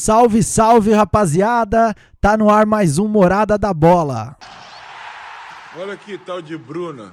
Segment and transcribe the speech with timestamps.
[0.00, 1.94] Salve, salve, rapaziada!
[2.22, 4.34] Tá no ar mais um Morada da Bola.
[5.78, 7.12] Olha que tal de Bruna.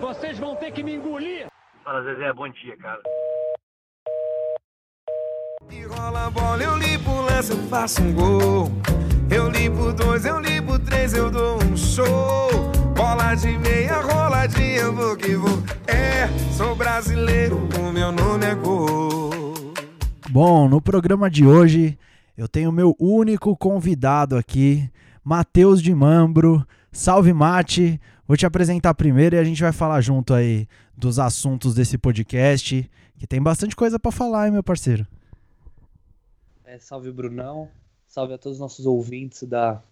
[0.00, 1.48] Vocês vão ter que me engolir.
[1.84, 3.00] Fala, Zezé, bom dia, cara.
[5.70, 8.70] E rola a bola, eu limpo o lance, eu faço um gol.
[9.30, 12.48] Eu limpo dois, eu limpo três, eu dou um show.
[12.96, 15.62] Bola de meia, roladinha, vou que vou.
[15.86, 19.74] É, sou brasileiro, o meu nome é gol.
[20.30, 21.98] Bom, no programa de hoje
[22.36, 24.90] eu tenho meu único convidado aqui,
[25.22, 26.66] Matheus de Mambro.
[26.90, 28.00] Salve, Mate!
[28.26, 32.90] Vou te apresentar primeiro e a gente vai falar junto aí dos assuntos desse podcast,
[33.18, 35.06] que tem bastante coisa para falar, hein, meu parceiro?
[36.64, 37.68] É, salve, Brunão.
[38.06, 39.82] Salve a todos os nossos ouvintes da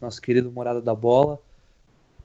[0.00, 1.38] nosso querido Morada da Bola.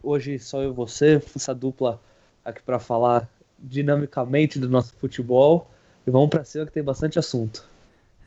[0.01, 1.99] Hoje só eu e você, essa dupla
[2.43, 5.69] aqui para falar dinamicamente do nosso futebol.
[6.05, 7.67] E vamos para cima que tem bastante assunto.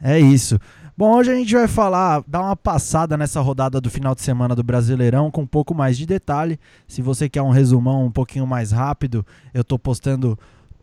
[0.02, 0.58] É isso.
[0.98, 4.54] Bom, hoje a gente vai falar, dar uma passada nessa rodada do final de semana
[4.54, 6.58] do Brasileirão com um pouco mais de detalhe.
[6.88, 10.36] Se você quer um resumão um pouquinho mais rápido, eu tô postando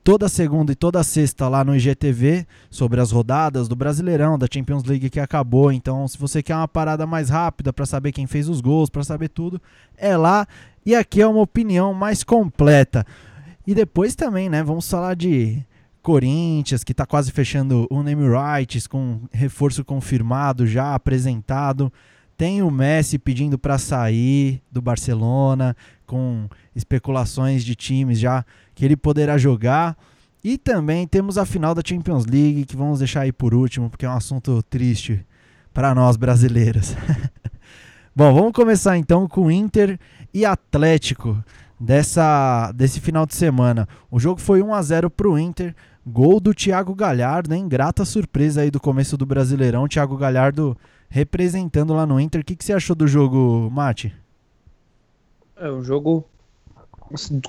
[0.04, 4.84] toda segunda e toda sexta lá no IGTV sobre as rodadas do Brasileirão, da Champions
[4.84, 5.72] League que acabou.
[5.72, 9.04] Então, se você quer uma parada mais rápida para saber quem fez os gols, para
[9.04, 9.62] saber tudo,
[9.98, 10.48] é lá.
[10.86, 13.06] E aqui é uma opinião mais completa.
[13.68, 15.64] E depois também, né, vamos falar de
[16.10, 21.94] Corinthians, que está quase fechando o name rights com reforço confirmado já apresentado.
[22.36, 25.76] Tem o Messi pedindo para sair do Barcelona,
[26.08, 28.44] com especulações de times já
[28.74, 29.96] que ele poderá jogar.
[30.44, 34.08] E também temos a final da Champions League, que vamos deixar aí por último, porque
[34.08, 35.24] é um assunto triste
[35.72, 36.96] para nós brasileiros.
[38.16, 40.00] Bom, vamos começar então com Inter
[40.34, 41.38] e Atlético
[41.80, 43.88] dessa, desse final de semana.
[44.10, 45.76] O jogo foi 1 a 0 para o Inter.
[46.06, 47.68] Gol do Thiago Galhardo, hein?
[47.68, 49.88] Grata surpresa aí do começo do Brasileirão.
[49.88, 50.78] Thiago Galhardo
[51.10, 52.42] representando lá no Inter.
[52.42, 54.16] O que, que você achou do jogo, Mate?
[55.56, 56.26] É um jogo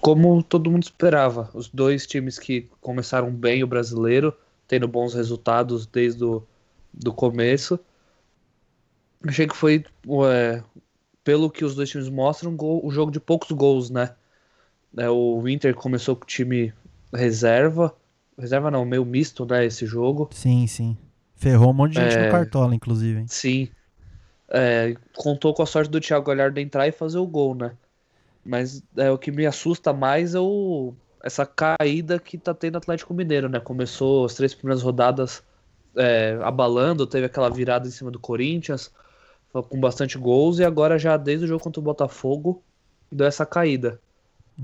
[0.01, 1.50] como todo mundo esperava.
[1.55, 4.34] Os dois times que começaram bem o brasileiro,
[4.66, 6.43] tendo bons resultados desde o
[6.93, 7.78] do começo.
[9.27, 9.84] Achei que foi,
[10.33, 10.62] é,
[11.22, 14.15] pelo que os dois times mostram, um, um jogo de poucos gols, né?
[14.97, 16.72] É, o Inter começou com o time
[17.12, 17.94] reserva,
[18.41, 20.28] reserva não, meio misto, né, esse jogo.
[20.33, 20.97] Sim, sim.
[21.37, 22.27] Ferrou um monte de gente É.
[22.27, 23.21] no cartola, inclusive.
[23.21, 23.27] hein?
[23.28, 23.69] Sim.
[24.49, 27.73] É, contou com a sorte do Thiago Galhardo entrar e fazer o gol, né?
[28.45, 30.93] Mas é, o que me assusta mais é o,
[31.23, 33.61] essa caída que tá tendo Atlético Mineiro, né?
[33.61, 35.43] Começou as três primeiras rodadas
[35.97, 38.91] é, abalando, teve aquela virada em cima do Corinthians,
[39.53, 42.62] com bastante gols, e agora já desde o jogo contra o Botafogo
[43.11, 44.01] deu essa caída.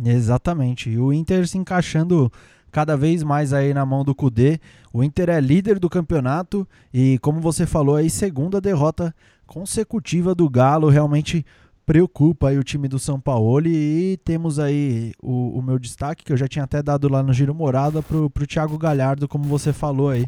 [0.05, 0.91] Exatamente.
[0.91, 2.31] E o Inter se encaixando
[2.77, 4.61] cada vez mais aí na mão do Cudê.
[4.93, 9.15] O Inter é líder do campeonato e, como você falou aí, segunda derrota
[9.47, 10.91] consecutiva do Galo.
[10.91, 11.43] Realmente
[11.87, 13.67] preocupa aí o time do São Paulo.
[13.67, 17.33] E temos aí o, o meu destaque, que eu já tinha até dado lá no
[17.33, 20.27] Giro Morada, pro, pro Thiago Galhardo, como você falou aí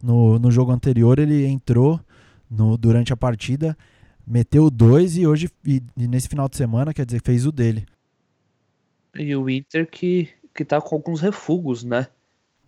[0.00, 1.18] no, no jogo anterior.
[1.18, 1.98] Ele entrou
[2.48, 3.76] no, durante a partida,
[4.24, 7.84] meteu dois e hoje, e, e nesse final de semana, quer dizer, fez o dele.
[9.16, 12.08] E o Inter que, que tá com alguns refugos, né?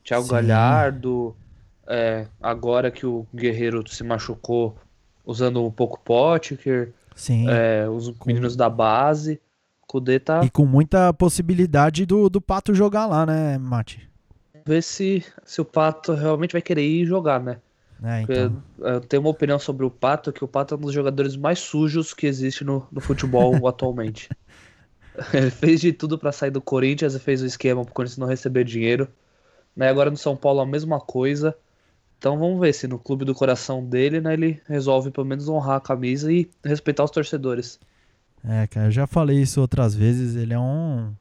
[0.04, 0.30] Thiago Sim.
[0.30, 1.34] Galhardo,
[1.88, 4.76] é, agora que o Guerreiro se machucou,
[5.26, 7.46] usando um pouco Potker, Sim.
[7.50, 9.40] é, os meninos da base.
[9.82, 10.44] O Kudê tá.
[10.44, 14.08] E com muita possibilidade do, do Pato jogar lá, né, Mati?
[14.64, 17.56] Ver se, se o Pato realmente vai querer ir jogar, né?
[18.04, 18.62] É, então.
[18.78, 21.58] eu tenho uma opinião sobre o Pato, que o Pato é um dos jogadores mais
[21.58, 24.28] sujos que existe no, no futebol atualmente.
[25.32, 28.26] Ele fez de tudo pra sair do Corinthians e fez o esquema pro Corinthians não
[28.26, 29.08] receber dinheiro.
[29.76, 31.54] Né, agora no São Paulo a mesma coisa.
[32.18, 35.76] Então vamos ver se no clube do coração dele, né, ele resolve pelo menos honrar
[35.76, 37.78] a camisa e respeitar os torcedores.
[38.44, 40.36] É, cara, eu já falei isso outras vezes.
[40.36, 41.12] Ele é um.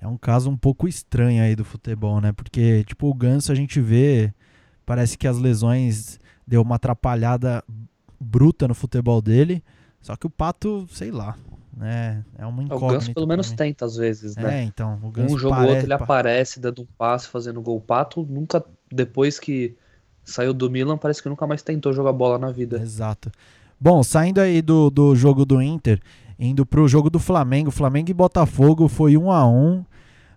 [0.00, 2.32] É um caso um pouco estranho aí do futebol, né?
[2.32, 4.32] Porque, tipo, o Ganso a gente vê.
[4.84, 7.62] Parece que as lesões deu uma atrapalhada
[8.18, 9.62] bruta no futebol dele.
[10.00, 11.36] Só que o Pato, sei lá,
[11.76, 12.24] né?
[12.36, 12.94] É uma O incógnita.
[12.94, 13.56] Ganso pelo menos também.
[13.72, 14.60] tenta às vezes, né?
[14.60, 14.98] É, então.
[15.02, 17.76] O Ganso Um jogo ou outro ele pa- aparece dando um passe, fazendo gol.
[17.76, 19.76] O Pato nunca, depois que
[20.24, 22.78] saiu do Milan, parece que nunca mais tentou jogar bola na vida.
[22.78, 23.30] Exato.
[23.80, 26.00] Bom, saindo aí do, do jogo do Inter,
[26.38, 29.84] indo pro jogo do Flamengo, Flamengo e Botafogo foi 1 a 1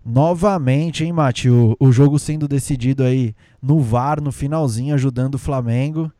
[0.04, 1.48] Novamente, hein, Mati?
[1.50, 6.12] O, o jogo sendo decidido aí no VAR, no finalzinho, ajudando o Flamengo.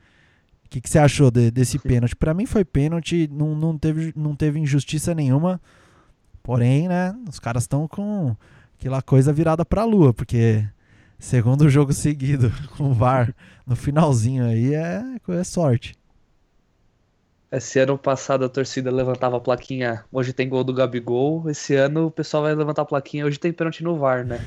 [0.66, 2.14] O que, que você achou de- desse pênalti?
[2.16, 5.60] Pra mim foi pênalti, não, não, teve, não teve injustiça nenhuma.
[6.42, 8.36] Porém, né, os caras estão com
[8.78, 10.64] aquela coisa virada pra lua, porque
[11.18, 13.34] segundo jogo seguido com o VAR
[13.66, 15.94] no finalzinho aí é, é sorte.
[17.50, 21.48] Esse ano passado a torcida levantava a plaquinha, hoje tem gol do Gabigol.
[21.48, 24.40] Esse ano o pessoal vai levantar a plaquinha, hoje tem pênalti no VAR, né?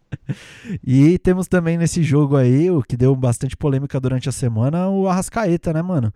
[0.82, 5.06] e temos também nesse jogo aí, o que deu bastante polêmica durante a semana, o
[5.06, 6.12] Arrascaeta, né, mano?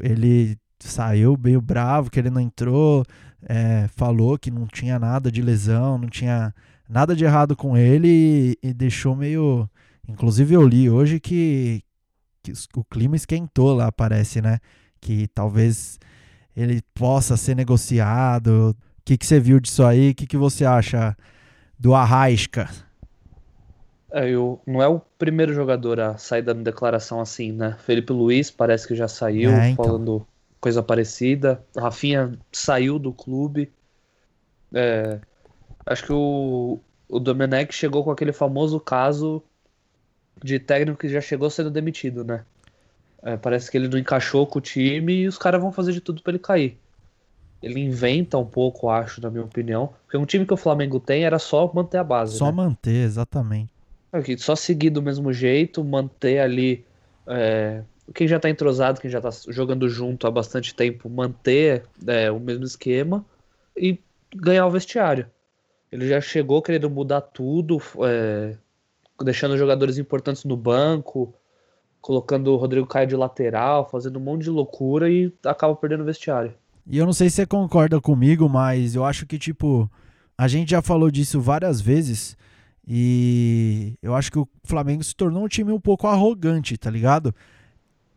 [0.00, 3.04] Ele saiu meio bravo, que ele não entrou,
[3.42, 6.54] é, falou que não tinha nada de lesão, não tinha
[6.88, 9.68] nada de errado com ele e, e deixou meio.
[10.08, 11.82] Inclusive eu li hoje que,
[12.44, 14.60] que o clima esquentou lá, parece, né?
[15.00, 15.98] Que talvez
[16.56, 18.76] ele possa ser negociado.
[18.98, 20.10] O que, que você viu disso aí?
[20.10, 21.16] O que, que você acha
[21.78, 22.68] do Arraisca?
[24.12, 27.76] É, eu, não é o primeiro jogador a sair dando declaração assim, né?
[27.84, 29.84] Felipe Luiz parece que já saiu é, então.
[29.84, 30.26] falando
[30.60, 31.64] coisa parecida.
[31.76, 33.72] Rafinha saiu do clube.
[34.74, 35.20] É,
[35.86, 39.42] acho que o, o Domenech chegou com aquele famoso caso
[40.42, 42.44] de técnico que já chegou sendo demitido, né?
[43.22, 46.00] É, parece que ele não encaixou com o time e os caras vão fazer de
[46.00, 46.78] tudo para ele cair.
[47.62, 49.90] Ele inventa um pouco, acho, na minha opinião.
[50.04, 52.38] Porque um time que o Flamengo tem era só manter a base.
[52.38, 52.52] Só né?
[52.52, 53.70] manter, exatamente.
[54.12, 56.84] É, só seguir do mesmo jeito, manter ali.
[57.26, 57.82] É,
[58.14, 62.40] quem já tá entrosado, quem já tá jogando junto há bastante tempo, manter é, o
[62.40, 63.24] mesmo esquema
[63.76, 63.98] e
[64.34, 65.26] ganhar o vestiário.
[65.92, 68.56] Ele já chegou querendo mudar tudo, é,
[69.22, 71.34] deixando jogadores importantes no banco,
[72.00, 76.06] colocando o Rodrigo Caio de lateral, fazendo um monte de loucura e acaba perdendo o
[76.06, 76.54] vestiário.
[76.86, 79.90] E eu não sei se você concorda comigo, mas eu acho que, tipo,
[80.36, 82.36] a gente já falou disso várias vezes
[82.86, 87.34] e eu acho que o Flamengo se tornou um time um pouco arrogante, tá ligado?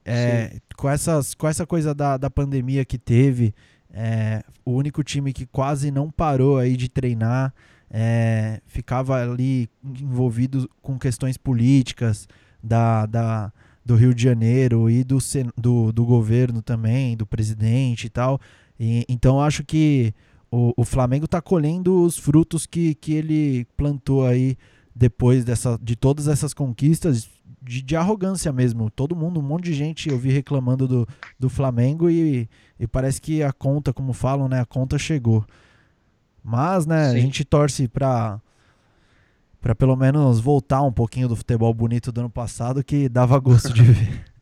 [0.06, 3.54] É, com, essas, com essa coisa da, da pandemia que teve,
[3.94, 7.54] é, o único time que quase não parou aí de treinar,
[7.90, 12.28] é, ficava ali envolvido com questões políticas,
[12.64, 13.54] da, da,
[13.86, 15.18] do Rio de Janeiro e do,
[15.58, 18.40] do, do governo também, do presidente e tal.
[18.80, 20.14] E, então acho que
[20.52, 24.56] o, o Flamengo está colhendo os frutos que, que ele plantou aí
[24.96, 27.28] depois dessa, de todas essas conquistas
[27.62, 28.90] de, de, arrogância mesmo.
[28.90, 31.08] Todo mundo, um monte de gente eu vi reclamando do,
[31.40, 32.48] do Flamengo e,
[32.80, 34.60] e parece que a conta, como falam, né?
[34.60, 35.46] A conta chegou.
[36.44, 37.18] Mas, né, Sim.
[37.18, 38.40] a gente torce para
[39.64, 43.74] para pelo menos voltar um pouquinho do futebol bonito do ano passado que dava gosto
[43.74, 44.26] de ver.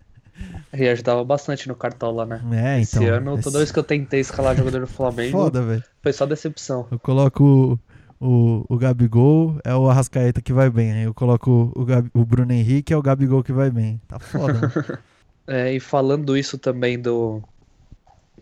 [0.73, 2.41] E ajudava bastante no Cartola, né?
[2.53, 3.13] É, esse então.
[3.13, 6.87] ano, toda vez que eu tentei escalar jogador do Flamengo, Foda, foi só decepção.
[6.89, 7.77] Eu coloco
[8.19, 10.93] o, o, o Gabigol, é o Arrascaeta que vai bem.
[10.93, 14.01] Aí eu coloco o, o Bruno Henrique, é o Gabigol que vai bem.
[14.07, 14.53] Tá foda.
[14.53, 14.97] Né?
[15.45, 17.43] é, e falando isso também do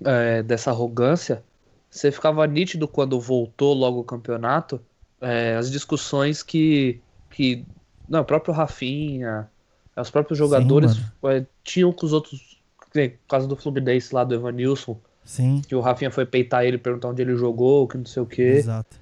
[0.05, 1.43] é, dessa arrogância,
[1.89, 4.79] você ficava nítido quando voltou logo o campeonato
[5.21, 6.99] é, as discussões que,
[7.29, 7.65] que
[8.07, 9.49] não, o próprio Rafinha,
[9.95, 14.33] os próprios jogadores Sim, é, tinham com os outros, por causa do Fluminense lá do
[14.33, 15.61] Evanilson, Sim.
[15.67, 18.41] que o Rafinha foi peitar ele, perguntar onde ele jogou, que não sei o que.
[18.41, 18.97] Exato.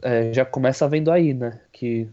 [0.00, 1.60] É, já começa vendo aí, né?
[1.72, 2.08] Que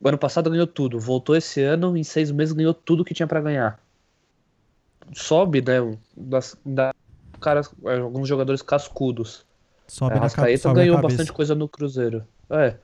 [0.00, 3.26] o ano passado ganhou tudo, voltou esse ano, em seis meses ganhou tudo que tinha
[3.26, 3.80] para ganhar.
[5.14, 5.96] Sobe, né?
[6.14, 6.94] Das, da,
[7.40, 7.70] caras,
[8.02, 9.46] alguns jogadores cascudos.
[9.86, 12.22] Sobe é, a Rascaeta ganhou bastante coisa no Cruzeiro.
[12.50, 12.74] É.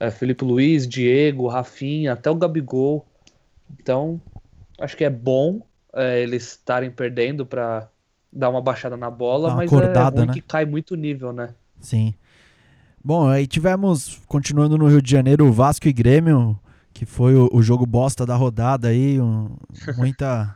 [0.00, 0.10] é.
[0.10, 3.06] Felipe Luiz, Diego, Rafinha, até o Gabigol.
[3.80, 4.20] Então,
[4.78, 5.60] acho que é bom
[5.96, 7.88] é, eles estarem perdendo para
[8.30, 10.34] dar uma baixada na bola, mas acordada, é ruim né?
[10.34, 11.54] que cai muito nível, né?
[11.80, 12.14] Sim.
[13.02, 16.58] Bom, aí tivemos, continuando no Rio de Janeiro, o Vasco e Grêmio,
[16.92, 19.56] que foi o, o jogo bosta da rodada aí, um,
[19.96, 20.54] muita,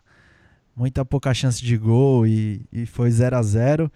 [0.77, 3.91] muita pouca chance de gol e, e foi 0 a 0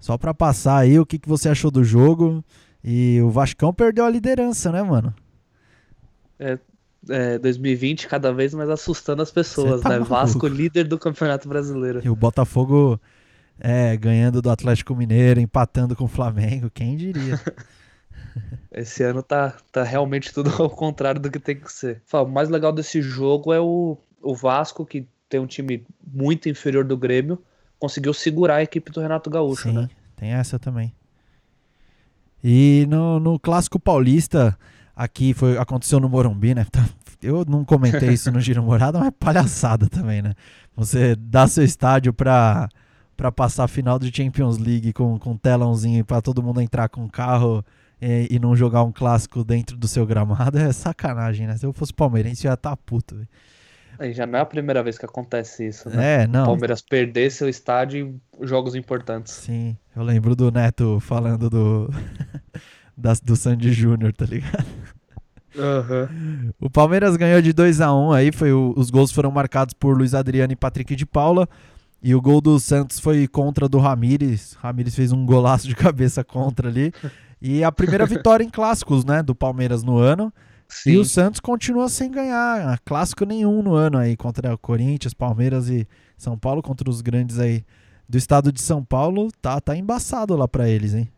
[0.00, 2.44] Só para passar aí, o que, que você achou do jogo?
[2.82, 5.14] E o Vascão perdeu a liderança, né, mano?
[6.38, 6.58] É,
[7.08, 9.94] é 2020 cada vez mais assustando as pessoas, tá né?
[9.96, 10.10] Maluco.
[10.10, 12.00] Vasco líder do Campeonato Brasileiro.
[12.04, 13.00] E o Botafogo
[13.58, 17.40] é, ganhando do Atlético Mineiro, empatando com o Flamengo, quem diria?
[18.70, 22.02] Esse ano tá, tá realmente tudo ao contrário do que tem que ser.
[22.12, 26.84] O mais legal desse jogo é o, o Vasco, que tem um time muito inferior
[26.84, 27.42] do Grêmio,
[27.78, 29.88] conseguiu segurar a equipe do Renato Gaúcho, Sim, né?
[30.16, 30.94] Tem essa também.
[32.42, 34.56] E no, no clássico paulista,
[34.94, 36.64] aqui foi aconteceu no Morumbi, né?
[36.70, 36.88] Tá,
[37.22, 40.34] eu não comentei isso no Giro Morada, mas é palhaçada também, né?
[40.76, 42.68] Você dá seu estádio pra,
[43.16, 47.08] pra passar a final de Champions League com, com telãozinho pra todo mundo entrar com
[47.08, 47.64] carro
[48.00, 51.56] e, e, não jogar um clássico dentro do seu gramado é sacanagem, né?
[51.56, 53.16] Se eu fosse palmeirense, eu ia estar tá puto.
[53.16, 53.28] Véio.
[54.12, 56.22] Já não é a primeira vez que acontece isso, né?
[56.22, 56.42] É, não.
[56.42, 59.32] O Palmeiras perder seu estádio em jogos importantes.
[59.32, 61.90] Sim, eu lembro do Neto falando do,
[62.96, 64.66] das, do Sandy Júnior, tá ligado?
[65.56, 66.52] Uhum.
[66.60, 69.96] O Palmeiras ganhou de 2 a 1 aí, foi o, os gols foram marcados por
[69.96, 71.48] Luiz Adriano e Patrick de Paula.
[72.00, 74.56] E o gol do Santos foi contra do Ramires.
[74.60, 76.92] Ramires fez um golaço de cabeça contra ali.
[77.42, 80.32] E a primeira vitória em clássicos, né, do Palmeiras no ano.
[80.68, 80.92] Sim.
[80.92, 85.68] E o Santos continua sem ganhar clássico nenhum no ano aí contra o Corinthians, Palmeiras
[85.70, 87.64] e São Paulo contra os grandes aí
[88.08, 89.28] do estado de São Paulo.
[89.40, 91.10] Tá tá embaçado lá pra eles, hein?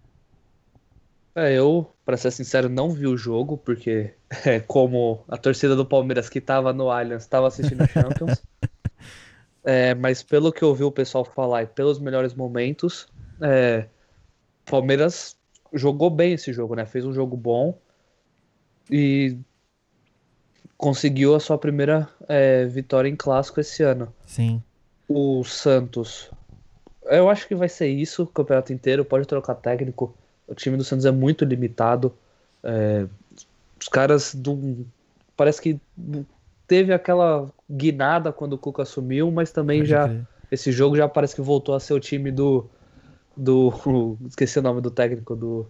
[1.34, 4.14] É, eu, pra ser sincero, não vi o jogo, porque
[4.46, 8.42] é, como a torcida do Palmeiras que tava no Allianz tava assistindo a Champions.
[9.62, 13.06] É, mas pelo que eu ouvi o pessoal falar e pelos melhores momentos,
[13.42, 13.88] é,
[14.64, 15.36] Palmeiras
[15.74, 16.86] jogou bem esse jogo, né?
[16.86, 17.78] Fez um jogo bom
[18.90, 19.38] e
[20.76, 24.12] conseguiu a sua primeira é, vitória em clássico esse ano.
[24.26, 24.62] Sim.
[25.08, 26.30] O Santos,
[27.04, 29.04] eu acho que vai ser isso o campeonato inteiro.
[29.04, 30.14] Pode trocar técnico.
[30.48, 32.14] O time do Santos é muito limitado.
[32.62, 33.06] É,
[33.80, 34.86] os caras do,
[35.36, 35.80] parece que
[36.66, 40.26] teve aquela guinada quando o Cuca assumiu, mas também Pode já crer.
[40.52, 42.68] esse jogo já parece que voltou a ser o time do
[43.36, 43.72] do
[44.28, 45.66] esqueci o nome do técnico do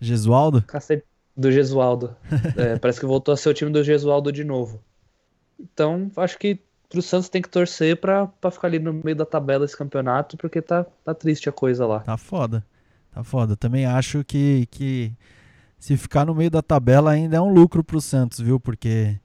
[0.00, 0.62] Gesualdo?
[0.62, 1.04] cacete,
[1.36, 2.16] do Gesualdo.
[2.56, 4.80] É, parece que voltou a ser o time do Gesualdo de novo.
[5.58, 9.26] Então, acho que pro Santos tem que torcer pra, pra ficar ali no meio da
[9.26, 12.00] tabela esse campeonato, porque tá, tá triste a coisa lá.
[12.00, 12.64] Tá foda.
[13.12, 13.56] Tá foda.
[13.56, 15.12] Também acho que, que
[15.78, 18.58] se ficar no meio da tabela ainda é um lucro pro Santos, viu?
[18.58, 19.18] Porque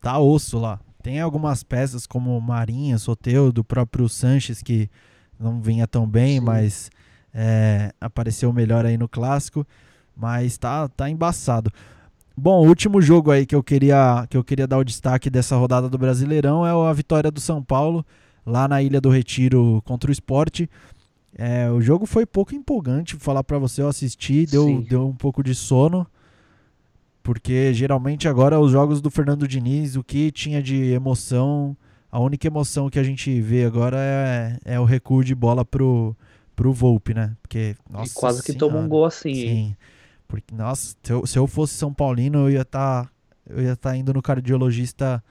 [0.00, 0.80] tá osso lá.
[1.02, 4.90] Tem algumas peças como Marinha, Soteudo, do próprio Sanches, que
[5.38, 6.44] não vinha tão bem, Sim.
[6.44, 6.90] mas
[7.34, 9.66] é, apareceu melhor aí no clássico.
[10.16, 11.70] Mas tá, tá embaçado.
[12.36, 15.56] Bom, o último jogo aí que eu queria que eu queria dar o destaque dessa
[15.56, 18.04] rodada do Brasileirão é a vitória do São Paulo
[18.44, 20.68] lá na Ilha do Retiro contra o Esporte.
[21.36, 24.86] É, o jogo foi pouco empolgante, vou falar pra você, eu assisti, deu, Sim.
[24.88, 26.06] deu um pouco de sono,
[27.24, 31.76] porque geralmente agora os jogos do Fernando Diniz, o que tinha de emoção,
[32.10, 36.16] a única emoção que a gente vê agora é, é o recuo de bola pro,
[36.54, 37.36] pro Volpe, né?
[37.42, 39.48] Porque, nossa e quase que tomou um gol assim, hein?
[39.48, 39.76] Sim.
[40.26, 43.10] Porque, nossa, se eu, se eu fosse São Paulino, eu ia estar
[43.48, 45.22] eu ia tá indo no cardiologista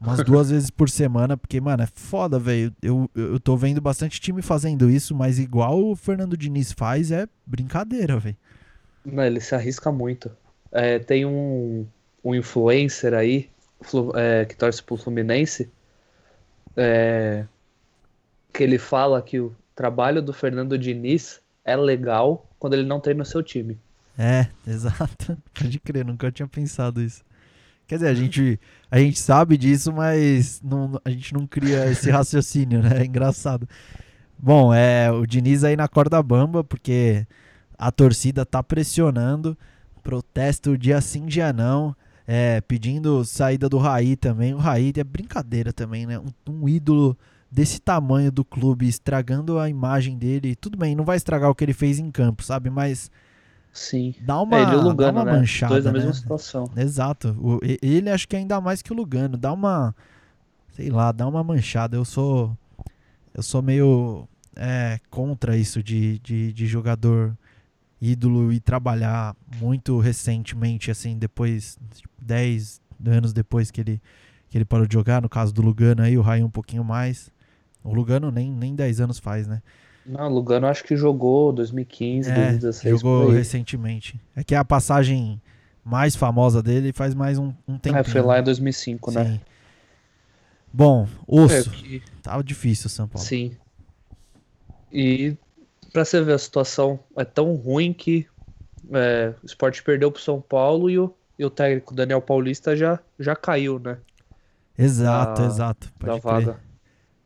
[0.00, 2.74] umas duas vezes por semana, porque, mano, é foda, velho.
[2.82, 7.26] Eu, eu tô vendo bastante time fazendo isso, mas igual o Fernando Diniz faz, é
[7.46, 8.36] brincadeira, velho.
[9.04, 10.30] Não, ele se arrisca muito.
[10.72, 11.86] É, tem um,
[12.24, 13.48] um influencer aí
[14.14, 15.70] é, que torce pro Fluminense
[16.76, 17.44] é,
[18.52, 23.22] que ele fala que o trabalho do Fernando Diniz é legal quando ele não treina
[23.22, 23.78] o seu time.
[24.18, 25.36] É, exato.
[25.52, 27.22] Pode crer, nunca tinha pensado isso.
[27.86, 28.58] Quer dizer, a gente,
[28.90, 33.02] a gente sabe disso, mas não, a gente não cria esse raciocínio, né?
[33.02, 33.68] É engraçado.
[34.38, 37.26] Bom, é o Diniz aí na corda bamba, porque
[37.78, 39.56] a torcida tá pressionando,
[40.02, 41.94] protesto dia sim, dia não,
[42.26, 44.54] é, pedindo saída do Raí também.
[44.54, 46.18] O Raí é brincadeira também, né?
[46.18, 47.16] Um, um ídolo
[47.54, 50.56] desse tamanho do clube, estragando a imagem dele.
[50.56, 52.68] Tudo bem, não vai estragar o que ele fez em campo, sabe?
[52.68, 53.12] Mas
[53.72, 54.12] Sim.
[54.18, 55.32] dá uma, é, ele e o dá Lugano, uma né?
[55.38, 55.98] manchada, Dois na né?
[55.98, 56.68] mesma situação.
[56.76, 57.28] Exato.
[57.40, 59.36] O- ele acho que ainda mais que o Lugano.
[59.36, 59.94] Dá uma.
[60.72, 61.96] Sei lá, dá uma manchada.
[61.96, 62.56] Eu sou.
[63.32, 67.36] Eu sou meio é, contra isso de, de, de jogador
[68.00, 71.78] ídolo e trabalhar muito recentemente, assim, depois.
[71.94, 74.02] tipo, 10 anos depois que ele,
[74.48, 75.22] que ele parou de jogar.
[75.22, 77.30] No caso do Lugano aí, o Raí um pouquinho mais.
[77.84, 79.62] O Lugano nem, nem 10 anos faz, né?
[80.06, 83.00] Não, o Lugano acho que jogou 2015, É, 2016.
[83.00, 84.18] jogou recentemente.
[84.34, 85.40] É que a passagem
[85.84, 88.00] mais famosa dele faz mais um, um tempinho.
[88.00, 89.24] É, foi lá em 2005, né?
[89.24, 89.40] Sim.
[90.72, 91.70] Bom, É, osso.
[91.70, 93.26] que- Tava difícil o São Paulo.
[93.26, 93.54] Sim.
[94.92, 95.36] E
[95.92, 98.26] pra você ver, a situação é tão ruim que
[98.92, 102.98] é, o Sport perdeu pro São Paulo e o, e o técnico Daniel Paulista já,
[103.18, 103.98] já caiu, né?
[104.76, 105.92] Exato, Da- exato.
[106.00, 106.58] da vaga.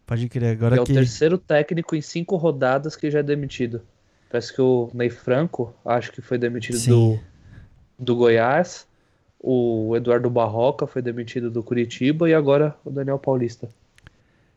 [0.09, 0.53] Pode crer.
[0.53, 0.95] Agora é o que.
[0.95, 3.83] terceiro técnico em cinco rodadas que já é demitido.
[4.31, 6.91] Parece que o Ney Franco, acho que foi demitido Sim.
[6.91, 7.21] do,
[7.99, 8.87] do Goiás.
[9.39, 13.69] O Eduardo Barroca foi demitido do Curitiba e agora o Daniel Paulista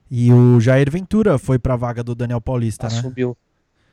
[0.09, 2.97] E o Jair Ventura foi pra vaga do Daniel Paulista, né?
[2.97, 3.37] assumiu.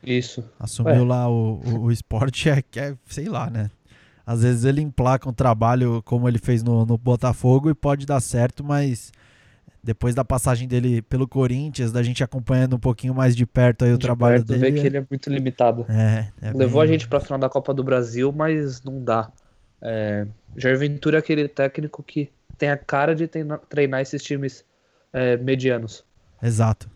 [0.03, 0.49] Isso.
[0.61, 1.05] Assumiu Ué.
[1.05, 3.69] lá o, o, o esporte, é, que é, sei lá, né?
[4.25, 8.21] Às vezes ele emplaca um trabalho como ele fez no, no Botafogo e pode dar
[8.21, 9.13] certo, mas
[9.83, 13.93] depois da passagem dele pelo Corinthians, da gente acompanhando um pouquinho mais de perto aí
[13.93, 14.61] o De trabalho perto dele.
[14.73, 15.87] vê que ele é muito limitado.
[15.89, 19.31] é, é Levou bem- a gente pra final da Copa do Brasil, mas não dá.
[19.81, 24.65] É, Jair Ventura é aquele técnico que tem a cara de treina- treinar esses times
[25.13, 26.05] é, medianos.
[26.43, 26.91] Exato.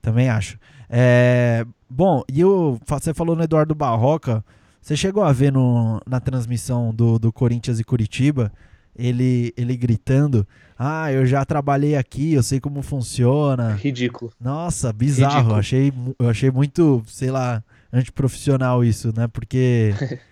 [0.00, 0.58] Também acho.
[0.88, 4.44] É, bom, e o, você falou no Eduardo Barroca.
[4.80, 8.52] Você chegou a ver no, na transmissão do, do Corinthians e Curitiba?
[8.98, 10.46] Ele, ele gritando:
[10.78, 13.74] Ah, eu já trabalhei aqui, eu sei como funciona.
[13.74, 14.32] Ridículo.
[14.40, 15.34] Nossa, bizarro.
[15.36, 15.54] Ridículo.
[15.56, 17.62] Achei, mu- eu achei muito, sei lá,
[17.92, 19.28] antiprofissional isso, né?
[19.28, 19.94] Porque,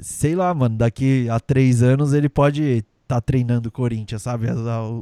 [0.00, 4.46] sei lá, mano, daqui a três anos ele pode estar treinando o Corinthians, sabe?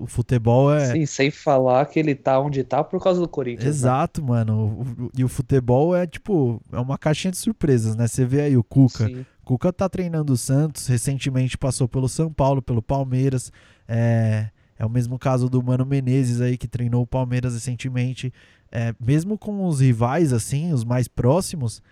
[0.03, 0.93] O futebol é.
[0.93, 3.65] Sim, sem falar que ele tá onde tá por causa do Corinthians.
[3.65, 3.71] né?
[3.71, 4.55] Exato, mano.
[4.99, 8.09] O- o- E o futebol é tipo, é uma caixinha de surpresas, né?
[8.09, 9.07] Você vê aí o Cuca.
[9.07, 9.25] Sim.
[9.51, 13.51] Cuca tá treinando o Santos, recentemente passou pelo São Paulo, pelo Palmeiras.
[13.89, 18.33] É, é o mesmo caso do Mano Menezes aí, que treinou o Palmeiras recentemente.
[18.71, 21.83] É, mesmo com os rivais, assim, os mais próximos,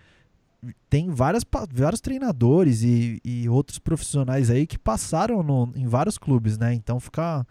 [0.89, 6.57] tem várias, vários treinadores e, e outros profissionais aí que passaram no- em vários clubes,
[6.57, 6.73] né?
[6.73, 7.45] Então fica,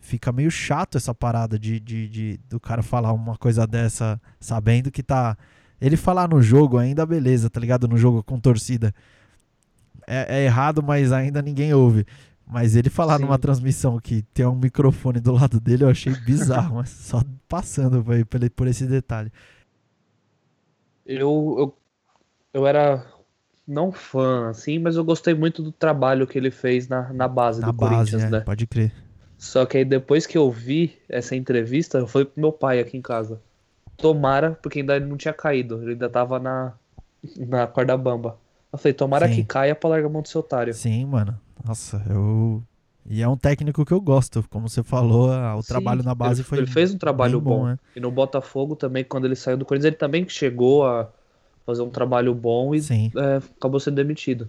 [0.00, 4.90] fica meio chato essa parada de, de, de- do cara falar uma coisa dessa, sabendo
[4.90, 5.36] que tá.
[5.78, 7.86] Ele falar no jogo ainda, beleza, tá ligado?
[7.86, 8.94] No jogo com torcida.
[10.06, 12.06] É, é errado, mas ainda ninguém ouve.
[12.46, 13.22] Mas ele falar Sim.
[13.22, 18.02] numa transmissão que tem um microfone do lado dele, eu achei bizarro, mas só passando
[18.04, 19.30] por, por- por esse detalhe.
[21.04, 21.78] Eu, eu,
[22.54, 23.06] eu era
[23.66, 27.62] não fã, assim, mas eu gostei muito do trabalho que ele fez na, na base
[27.62, 28.44] Na do base, Corinthians, é, né?
[28.44, 28.92] pode crer.
[29.38, 32.96] Só que aí depois que eu vi essa entrevista, eu falei pro meu pai aqui
[32.98, 33.42] em casa.
[33.98, 36.74] Tomara, porque ainda ele não tinha caído, ele ainda tava na,
[37.38, 38.41] na corda bamba.
[38.72, 39.34] Eu falei, tomara Sim.
[39.34, 40.72] que caia pra largar a mão do seu otário.
[40.72, 41.38] Sim, mano.
[41.64, 42.62] Nossa, eu.
[43.04, 44.44] E é um técnico que eu gosto.
[44.48, 46.58] Como você falou, o Sim, trabalho na base ele, foi.
[46.58, 47.66] Ele fez um trabalho bom, bom.
[47.66, 47.78] né?
[47.94, 51.10] E no Botafogo também, quando ele saiu do Corinthians, ele também chegou a
[51.66, 54.48] fazer um trabalho bom e é, acabou sendo demitido.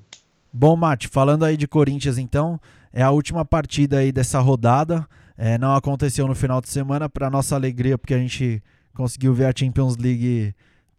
[0.52, 2.60] Bom, Mate, falando aí de Corinthians, então,
[2.92, 5.06] é a última partida aí dessa rodada.
[5.36, 8.62] É, não aconteceu no final de semana, para nossa alegria, porque a gente
[8.94, 10.54] conseguiu ver a Champions League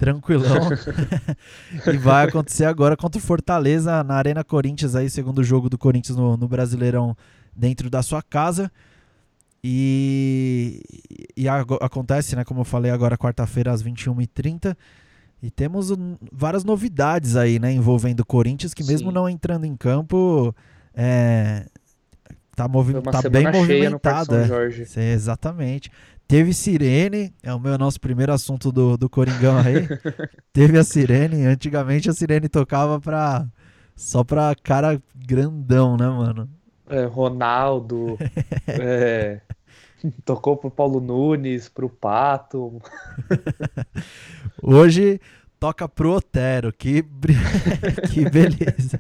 [0.05, 0.69] tranquilão.
[1.93, 6.17] e vai acontecer agora contra o Fortaleza na Arena Corinthians, aí, segundo jogo do Corinthians
[6.17, 7.17] no, no Brasileirão,
[7.57, 8.71] dentro da sua casa.
[9.67, 10.83] E,
[11.35, 14.77] e ago- acontece, né, como eu falei agora, quarta-feira às 21h30.
[15.43, 19.15] E temos um, várias novidades aí, né, envolvendo o Corinthians, que mesmo Sim.
[19.15, 20.55] não entrando em campo,
[20.95, 21.67] é,
[22.55, 24.35] tá, movi tá bem movimentado.
[24.37, 24.71] É.
[24.87, 25.91] Sim, exatamente.
[26.27, 29.87] Teve sirene, é o meu nosso primeiro assunto do, do Coringão aí.
[30.53, 33.47] Teve a sirene, antigamente a sirene tocava pra,
[33.95, 36.49] só pra cara grandão, né, mano?
[36.89, 38.19] É, Ronaldo,
[38.67, 39.41] é,
[40.25, 42.81] tocou pro Paulo Nunes, pro Pato.
[44.63, 45.21] Hoje
[45.59, 47.03] toca pro Otero, que,
[48.13, 48.99] que beleza.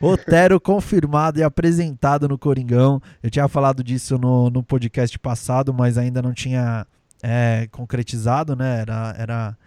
[0.00, 3.00] Otero confirmado e apresentado no Coringão.
[3.22, 6.86] Eu tinha falado disso no, no podcast passado, mas ainda não tinha
[7.22, 8.80] é, concretizado, né?
[8.80, 9.58] Era, era,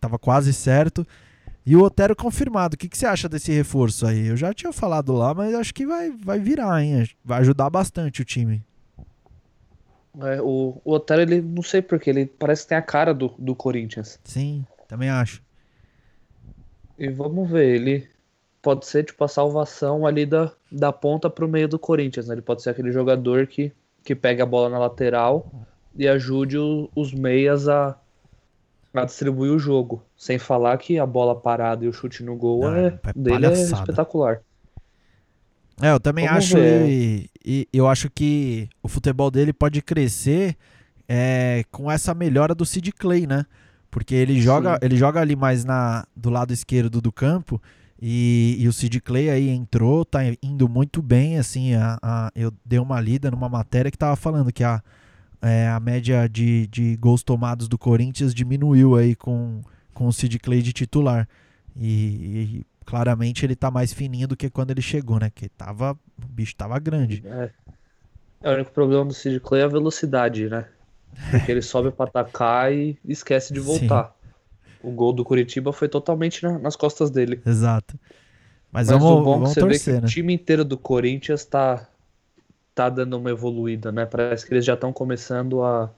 [0.00, 1.06] tava quase certo.
[1.64, 2.74] E o Otero confirmado.
[2.74, 4.26] O que, que você acha desse reforço aí?
[4.26, 7.06] Eu já tinha falado lá, mas acho que vai, vai virar, hein?
[7.24, 8.62] Vai ajudar bastante o time.
[10.22, 13.34] É, o, o Otero, ele não sei porquê, ele parece que tem a cara do,
[13.38, 14.18] do Corinthians.
[14.24, 15.42] Sim, também acho.
[16.98, 18.08] E vamos ver, ele
[18.62, 22.34] pode ser tipo a salvação ali da, da ponta pro meio do Corinthians, né?
[22.34, 23.72] Ele pode ser aquele jogador que,
[24.04, 25.50] que pega a bola na lateral
[25.96, 27.96] e ajude o- os meias a,
[28.94, 30.02] a distribuir o jogo.
[30.16, 33.46] Sem falar que a bola parada e o chute no gol Ah, é, é dele
[33.46, 34.40] é espetacular.
[35.82, 40.56] É, eu também acho e, e eu acho que o futebol dele pode crescer
[41.08, 43.46] é, com essa melhora do Sid Clay, né?
[43.90, 44.78] Porque ele joga, Sim.
[44.82, 47.60] ele joga ali mais na, do lado esquerdo do campo
[48.00, 52.52] e, e o Sid Clay aí entrou, tá indo muito bem, assim, a, a- eu
[52.64, 54.82] dei uma lida numa matéria que tava falando que a,
[55.42, 59.60] é, a média de, de gols tomados do Corinthians diminuiu aí com,
[59.94, 61.28] com o Sid Clay de titular.
[61.76, 65.30] E, e claramente ele tá mais fininho do que quando ele chegou, né?
[65.30, 67.24] Que tava, o bicho tava grande.
[67.24, 67.50] É.
[68.42, 70.68] É, o único problema do Sid Clay é a velocidade, né?
[71.30, 73.88] Porque ele sobe pra atacar e esquece de Sim.
[74.82, 77.40] O gol do Curitiba foi totalmente na- nas costas dele.
[77.44, 77.98] Exato.
[78.72, 80.08] Mas, Mas vamos, o bom é que vamos você vê que torcer, o né?
[80.08, 81.88] time inteiro do Corinthians tá,
[82.74, 84.06] tá dando uma evoluída, né?
[84.06, 85.90] Parece que eles já estão começando a,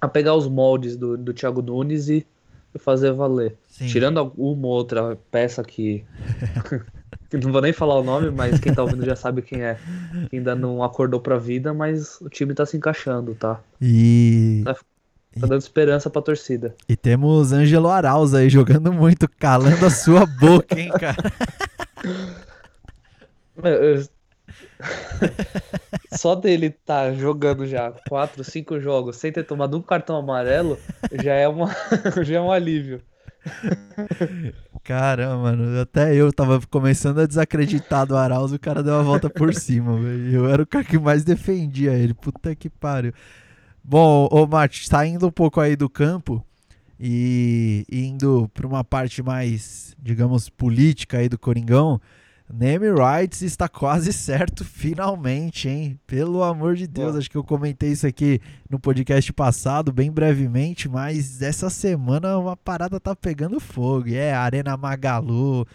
[0.00, 2.26] a pegar os moldes do, do Thiago Nunes e,
[2.74, 3.56] e fazer valer.
[3.68, 3.86] Sim.
[3.86, 6.04] Tirando alguma outra peça que.
[7.30, 9.78] que não vou nem falar o nome, mas quem tá ouvindo já sabe quem é.
[10.30, 13.60] Que ainda não acordou pra vida, mas o time tá se encaixando, tá?
[13.80, 14.76] E, Tá
[15.36, 16.74] dando esperança pra torcida.
[16.88, 21.32] e temos Ângelo Arauz aí jogando muito, calando a sua boca, hein, cara?
[23.62, 24.08] Eu- eu-
[26.12, 30.78] Só dele tá jogando já 4, 5 jogos sem ter tomado um cartão amarelo
[31.22, 31.70] já é, uma...
[32.22, 33.00] já é um alívio.
[34.82, 39.02] Caramba, mano, até eu tava começando a desacreditar do Arauz e o cara deu a
[39.02, 40.34] volta por cima, velho.
[40.34, 43.12] Eu era o cara que mais defendia ele, puta que pariu.
[43.86, 46.42] Bom, ô Mate, saindo um pouco aí do campo
[46.98, 52.00] e indo para uma parte mais, digamos, política aí do Coringão,
[52.50, 56.00] Name Rights está quase certo finalmente, hein?
[56.06, 57.18] Pelo amor de Deus, Boa.
[57.18, 62.56] acho que eu comentei isso aqui no podcast passado, bem brevemente, mas essa semana uma
[62.56, 64.08] parada tá pegando fogo.
[64.08, 65.66] E é Arena Magalu,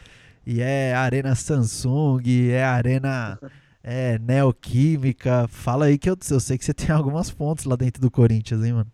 [0.44, 3.38] e é Arena Samsung, e é Arena
[3.84, 5.48] é, Neoquímica.
[5.48, 8.64] Fala aí que eu, eu sei que você tem algumas fontes lá dentro do Corinthians,
[8.64, 8.92] hein, mano?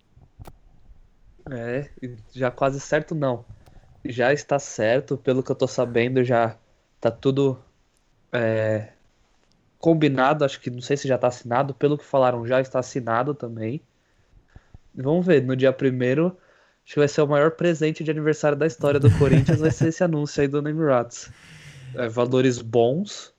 [1.51, 1.89] É,
[2.33, 3.45] já quase certo não.
[4.03, 6.57] Já está certo, pelo que eu tô sabendo, já
[6.99, 7.59] tá tudo
[8.31, 8.89] é,
[9.79, 13.33] combinado, acho que não sei se já tá assinado, pelo que falaram, já está assinado
[13.33, 13.81] também.
[14.95, 16.37] Vamos ver, no dia primeiro,
[16.83, 19.89] acho que vai ser o maior presente de aniversário da história do Corinthians, vai ser
[19.89, 21.31] esse anúncio aí do Name Rats.
[21.93, 23.34] É, valores bons,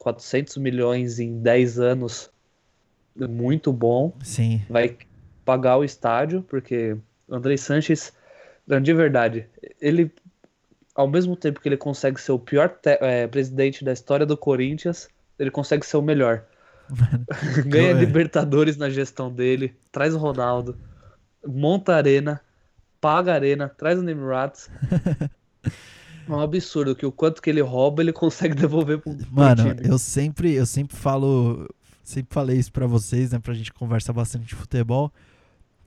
[0.00, 2.30] 400 milhões em 10 anos,
[3.20, 4.62] é muito bom Sim.
[4.68, 4.96] vai
[5.44, 6.96] pagar o estádio, porque
[7.28, 8.12] o Andrei Sanches,
[8.66, 9.46] de verdade,
[9.80, 10.10] ele,
[10.94, 15.06] ao mesmo tempo que ele consegue ser o pior é, presidente da história do Corinthians,
[15.38, 16.44] ele consegue ser o melhor.
[17.66, 17.92] Ganha é.
[17.92, 20.78] Libertadores na gestão dele, traz o Ronaldo,
[21.46, 22.40] monta a arena,
[23.00, 24.70] paga a arena, traz o Name Rats.
[26.30, 29.74] É um absurdo que o quanto que ele rouba, ele consegue devolver pro, pro Mano,
[29.74, 29.88] time.
[29.88, 31.68] eu sempre, eu sempre falo,
[32.02, 35.12] sempre falei isso pra vocês, né, pra gente conversar bastante de futebol.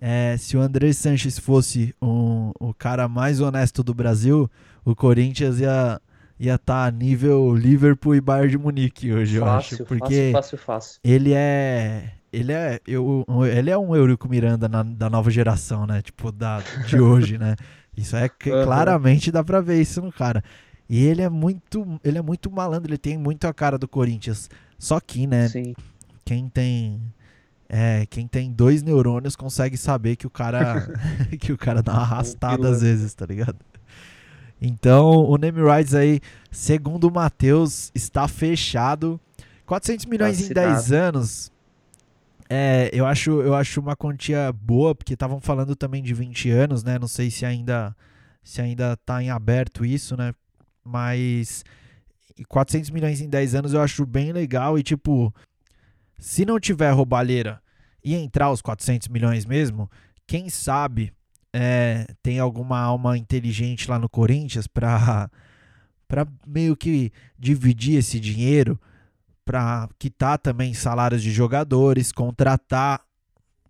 [0.01, 4.49] É, se o André Sanches fosse um, o cara mais honesto do Brasil,
[4.83, 5.99] o Corinthians ia
[6.39, 10.57] ia estar a nível Liverpool e Bayern de Munique hoje, eu Fácil, acho, porque fácil,
[10.57, 10.99] fácil, fácil.
[11.03, 16.01] ele é ele é eu, ele é um Eurico Miranda na- da nova geração, né?
[16.01, 17.55] Tipo da de hoje, né?
[17.95, 18.63] Isso é Aham.
[18.65, 20.43] claramente dá pra ver isso no cara.
[20.89, 24.49] E ele é muito ele é muito malandro, ele tem muito a cara do Corinthians.
[24.77, 25.73] Só que, né, Sim.
[26.25, 26.99] quem tem
[27.69, 30.87] é, quem tem dois neurônios consegue saber que o cara
[31.39, 32.79] que o cara dá uma arrastada às pilantra.
[32.79, 33.55] vezes, tá ligado?
[34.61, 39.19] Então, o name rights aí, segundo o Matheus, está fechado.
[39.65, 40.67] 400 milhões em Assinado.
[40.73, 41.51] 10 anos.
[42.55, 46.83] É, eu acho, eu acho uma quantia boa, porque estavam falando também de 20 anos,
[46.83, 46.99] né?
[46.99, 47.95] Não sei se ainda
[48.43, 50.35] se ainda tá em aberto isso, né?
[50.83, 51.65] Mas
[52.37, 55.33] e 400 milhões em 10 anos eu acho bem legal e tipo,
[56.19, 57.59] se não tiver roubalheira
[58.03, 59.89] e entrar os 400 milhões mesmo,
[60.27, 61.11] quem sabe
[61.51, 65.27] é, tem alguma alma inteligente lá no Corinthians para
[66.07, 68.79] para meio que dividir esse dinheiro
[69.45, 73.01] para quitar também salários de jogadores, contratar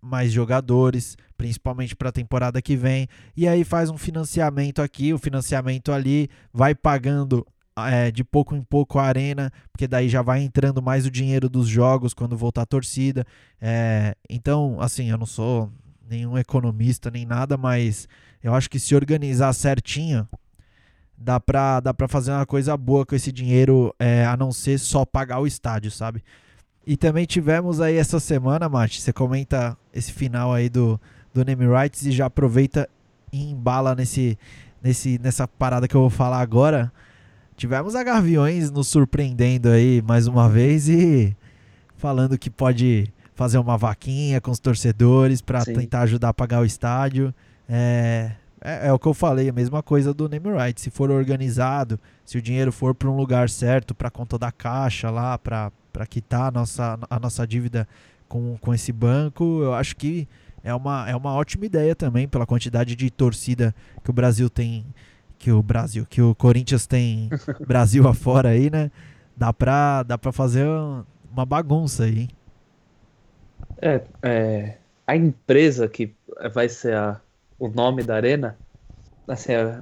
[0.00, 5.18] mais jogadores, principalmente para a temporada que vem, e aí faz um financiamento aqui, o
[5.18, 10.42] financiamento ali, vai pagando é, de pouco em pouco a arena, porque daí já vai
[10.42, 13.26] entrando mais o dinheiro dos jogos quando voltar a torcida.
[13.60, 15.72] É, então, assim, eu não sou
[16.08, 18.06] nenhum economista nem nada, mas
[18.42, 20.28] eu acho que se organizar certinho,
[21.16, 24.78] dá pra, dá pra fazer uma coisa boa com esse dinheiro, é, a não ser
[24.78, 26.22] só pagar o estádio, sabe?
[26.86, 31.00] E também tivemos aí essa semana, Mate, você comenta esse final aí do,
[31.32, 32.88] do Name Rights e já aproveita
[33.32, 34.38] e embala nesse,
[34.82, 36.92] nesse, nessa parada que eu vou falar agora.
[37.56, 41.34] Tivemos a Gaviões nos surpreendendo aí mais uma vez e
[41.96, 46.64] falando que pode fazer uma vaquinha com os torcedores para tentar ajudar a pagar o
[46.64, 47.34] estádio.
[47.68, 48.32] É,
[48.64, 50.80] é, é o que eu falei, a mesma coisa do name right.
[50.80, 55.10] Se for organizado, se o dinheiro for para um lugar certo, para conta da caixa
[55.10, 55.70] lá, para
[56.08, 57.86] quitar a nossa, a nossa dívida
[58.26, 60.26] com, com esse banco, eu acho que
[60.62, 64.86] é uma, é uma ótima ideia também, pela quantidade de torcida que o Brasil tem,
[65.38, 67.28] que o Brasil, que o Corinthians tem
[67.68, 68.90] Brasil afora aí, né?
[69.36, 70.66] Dá pra, dá pra fazer
[71.30, 72.20] uma bagunça aí.
[72.20, 72.28] hein?
[73.82, 76.14] É, é, a empresa que
[76.52, 77.20] vai ser a,
[77.64, 78.58] o nome da arena,
[79.26, 79.80] assim, é,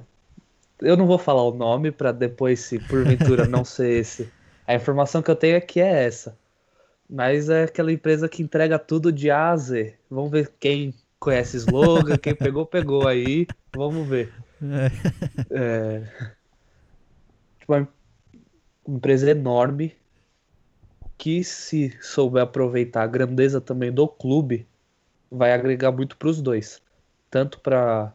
[0.80, 4.30] eu não vou falar o nome para depois, se porventura não ser esse.
[4.66, 6.38] A informação que eu tenho é que é essa.
[7.10, 9.94] Mas é aquela empresa que entrega tudo de A a Z.
[10.08, 13.46] Vamos ver quem conhece slogan, quem pegou, pegou aí.
[13.74, 14.32] Vamos ver.
[15.50, 15.50] É.
[15.50, 16.02] É,
[17.58, 17.88] tipo, uma
[18.88, 19.96] empresa enorme
[21.18, 24.66] que se souber aproveitar a grandeza também do clube,
[25.30, 26.81] vai agregar muito para os dois,
[27.32, 28.14] tanto para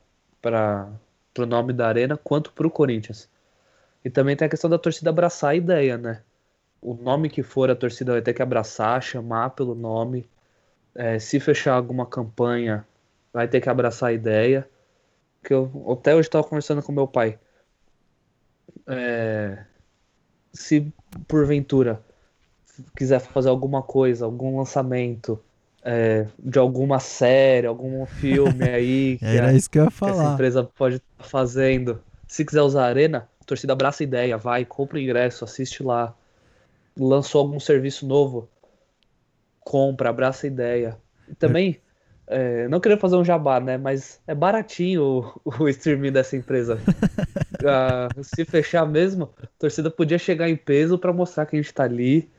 [1.40, 3.28] o nome da arena quanto para o Corinthians.
[4.06, 6.22] E também tem a questão da torcida abraçar a ideia, né?
[6.80, 10.30] O nome que for, a torcida vai ter que abraçar, chamar pelo nome.
[10.94, 12.86] É, se fechar alguma campanha,
[13.34, 14.70] vai ter que abraçar a ideia.
[15.44, 17.40] Que eu até hoje estava conversando com meu pai.
[18.88, 19.66] é,
[20.54, 20.94] se
[21.28, 22.04] porventura
[22.96, 25.44] quiser fazer alguma coisa, algum lançamento
[25.84, 29.94] é, de alguma série, algum filme aí que, Era a, isso que eu ia que
[29.96, 30.34] essa falar.
[30.34, 32.02] empresa pode estar fazendo.
[32.28, 35.82] Se quiser usar a Arena, a torcida abraça a ideia, vai, compra o ingresso, assiste
[35.84, 36.14] lá.
[37.00, 38.50] Lançou algum serviço novo,
[39.60, 40.98] compra, abraça a ideia.
[41.30, 41.80] E também,
[42.26, 43.78] é, não querendo fazer um jabá, né?
[43.78, 46.80] Mas é baratinho o, o streaming dessa empresa.
[47.66, 51.74] Ah, se fechar mesmo, a torcida podia chegar em peso para mostrar que a gente
[51.74, 52.30] tá ali.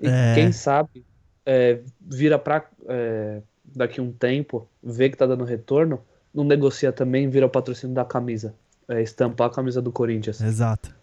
[0.00, 0.34] E É.
[0.36, 1.04] quem sabe
[1.46, 6.00] é, vira pra é, daqui um tempo, vê que tá dando retorno,
[6.32, 8.54] não negocia também, vira o patrocínio da camisa.
[8.86, 10.40] É, estampar a camisa do Corinthians.
[10.40, 10.94] Exato.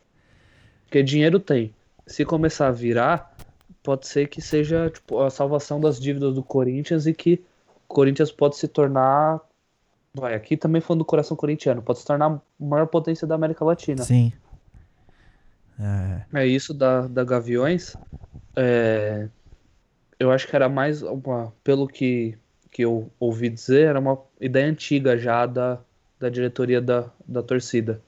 [0.86, 1.74] Porque dinheiro tem.
[2.06, 3.36] Se começar a virar,
[3.82, 7.44] pode ser que seja tipo, a salvação das dívidas do Corinthians e que
[7.90, 9.40] o Corinthians pode se tornar.
[10.14, 13.64] Vai, aqui também falando do coração corintiano, pode se tornar a maior potência da América
[13.64, 14.04] Latina.
[14.04, 14.34] Sim.
[15.80, 17.96] É, É isso da, da Gaviões.
[18.56, 19.28] é,
[20.22, 22.38] eu acho que era mais uma, pelo que,
[22.70, 25.80] que eu ouvi dizer, era uma ideia antiga já da,
[26.20, 28.00] da diretoria da, da torcida.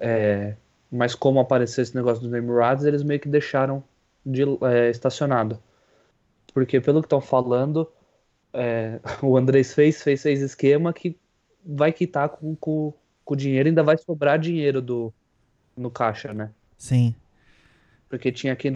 [0.00, 0.56] É,
[0.90, 3.84] mas como apareceu esse negócio dos Emirados, eles meio que deixaram
[4.24, 5.62] de, é, estacionado.
[6.54, 7.86] Porque pelo que estão falando,
[8.54, 11.14] é, o Andrés fez, fez, fez esquema que
[11.62, 15.12] vai quitar com, com, com o dinheiro, ainda vai sobrar dinheiro do,
[15.76, 16.50] no caixa, né?
[16.78, 17.14] sim.
[18.08, 18.70] porque tinha aqui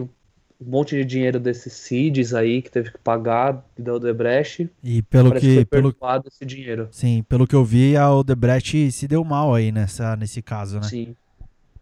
[0.61, 4.69] um monte de dinheiro desses CIDs aí que teve que pagar da Odebrecht.
[4.83, 6.87] E pelo Parece que, foi pelo, esse dinheiro.
[6.91, 10.83] sim, pelo que eu vi, a Odebrecht se deu mal aí nessa, nesse caso, né?
[10.83, 11.15] Sim.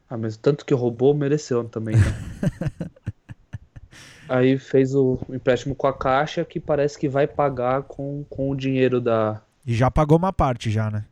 [0.10, 2.02] Ah, mas tanto que roubou, mereceu também, né?
[4.28, 8.56] aí fez o empréstimo com a Caixa, que parece que vai pagar com, com o
[8.56, 9.42] dinheiro da.
[9.66, 11.06] E já pagou uma parte já, né?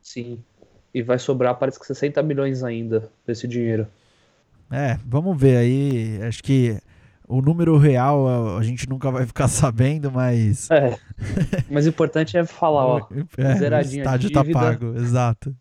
[0.00, 0.38] Sim.
[0.94, 3.86] E vai sobrar, parece que 60 milhões ainda desse dinheiro.
[4.70, 6.20] É, vamos ver aí.
[6.22, 6.78] Acho que
[7.28, 10.70] o número real a- gente nunca vai ficar sabendo, mas.
[10.70, 10.96] É.
[11.70, 12.98] Mas o importante é falar, ó.
[13.38, 15.56] É, o estádio tá pago, exato.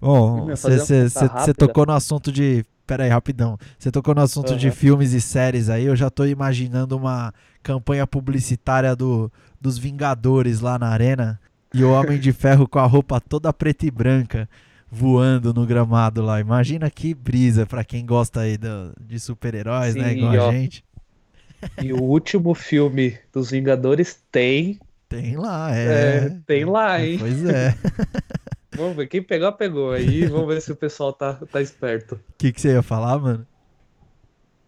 [0.00, 2.64] Bom, você tocou no assunto de.
[2.86, 3.58] Pera aí, rapidão.
[3.78, 4.76] Você tocou no assunto de Aham.
[4.76, 5.84] filmes e séries aí.
[5.86, 11.40] Eu já tô imaginando uma campanha publicitária do, dos Vingadores lá na arena.
[11.74, 14.48] E o Homem de Ferro com a roupa toda preta e branca
[14.96, 16.40] voando no gramado lá.
[16.40, 20.14] Imagina que brisa pra quem gosta aí do- de super-heróis, né?
[20.14, 20.52] Igual a ó.
[20.52, 20.84] gente.
[21.82, 24.78] E o último filme dos Vingadores tem.
[25.08, 26.38] Tem lá, É, é.
[26.46, 27.18] tem lá, hein?
[27.18, 27.74] Pois é.
[28.76, 29.92] Vamos ver, quem pegar, pegou.
[29.92, 32.16] Aí vamos ver se o pessoal tá, tá esperto.
[32.16, 33.46] O que, que você ia falar, mano?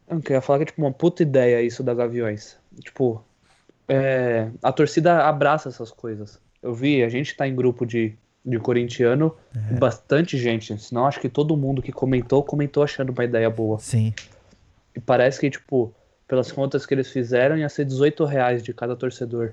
[0.09, 2.57] Eu queria falar que é tipo uma puta ideia isso da Gaviões.
[2.81, 3.23] Tipo,
[3.87, 6.41] é, a torcida abraça essas coisas.
[6.63, 8.15] Eu vi, a gente tá em grupo de,
[8.49, 9.35] de corintiano,
[9.79, 10.77] bastante gente.
[10.79, 13.79] Senão acho que todo mundo que comentou, comentou achando uma ideia boa.
[13.79, 14.15] Sim.
[14.95, 15.93] E parece que, tipo,
[16.27, 19.53] pelas contas que eles fizeram, ia ser 18 reais de cada torcedor.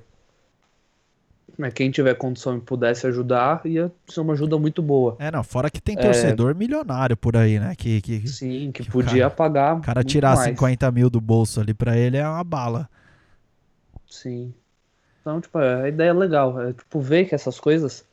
[1.57, 5.15] Mas quem tiver condição e pudesse ajudar, ia ser uma ajuda muito boa.
[5.19, 7.73] É, não, fora que tem torcedor milionário por aí, né?
[7.77, 9.75] Que, que Sim, que, que podia cara- pagar.
[9.77, 10.49] o cara tirar mais.
[10.49, 12.89] 50 mil do bolso ali pra ele é uma bala.
[14.09, 14.53] Sim.
[15.21, 16.59] Então, tipo, a ideia é legal.
[16.61, 18.03] É, tipo, ver que essas coisas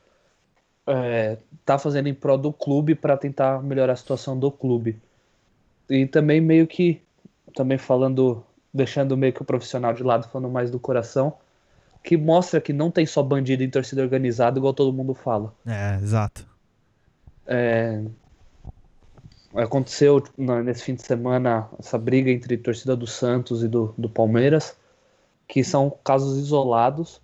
[0.87, 5.01] é, tá fazendo em prol do clube para tentar melhorar a situação do clube.
[5.88, 7.03] E também meio que,
[7.55, 11.35] também falando, deixando meio que o profissional de lado, falando mais do coração,
[12.03, 15.55] que mostra que não tem só bandido em torcida organizada, igual todo mundo fala.
[15.66, 16.47] É, exato.
[17.47, 18.03] É,
[19.55, 24.09] aconteceu tipo, nesse fim de semana essa briga entre torcida do Santos e do, do
[24.09, 24.77] Palmeiras,
[25.47, 27.21] que são casos isolados,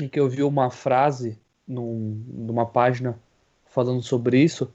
[0.00, 1.38] e que eu vi uma frase
[1.70, 3.18] num, numa página
[3.66, 4.72] falando sobre isso,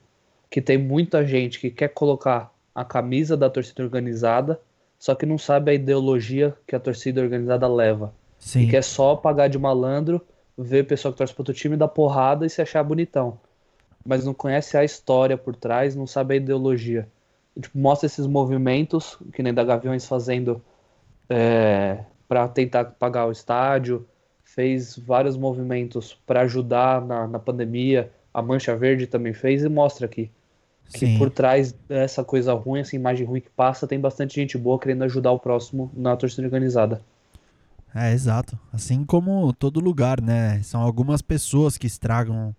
[0.50, 4.58] que tem muita gente que quer colocar a camisa da torcida organizada,
[4.98, 8.14] só que não sabe a ideologia que a torcida organizada leva.
[8.38, 8.62] Sim.
[8.62, 10.20] E quer só pagar de malandro,
[10.56, 13.38] ver pessoa que torce pro outro time, dar porrada e se achar bonitão.
[14.04, 17.08] Mas não conhece a história por trás, não sabe a ideologia.
[17.54, 20.62] E, tipo, mostra esses movimentos, que nem da Gaviões fazendo
[21.28, 24.06] é, para tentar pagar o estádio,
[24.56, 30.06] fez vários movimentos para ajudar na, na pandemia, a Mancha Verde também fez e mostra
[30.06, 30.30] aqui
[30.92, 34.78] que por trás dessa coisa ruim, essa imagem ruim que passa, tem bastante gente boa
[34.78, 37.00] querendo ajudar o próximo na torcida organizada.
[37.94, 38.58] É, exato.
[38.72, 40.62] Assim como todo lugar, né?
[40.62, 42.54] São algumas pessoas que estragam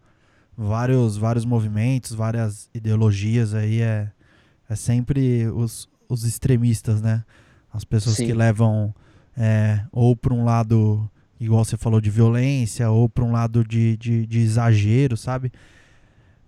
[0.58, 3.82] vários, vários movimentos, várias ideologias aí.
[3.82, 4.10] É,
[4.70, 7.24] é sempre os, os extremistas, né?
[7.72, 8.26] As pessoas Sim.
[8.26, 8.94] que levam
[9.38, 13.98] é, ou para um lado, igual você falou, de violência, ou para um lado de,
[13.98, 15.52] de, de exagero, sabe?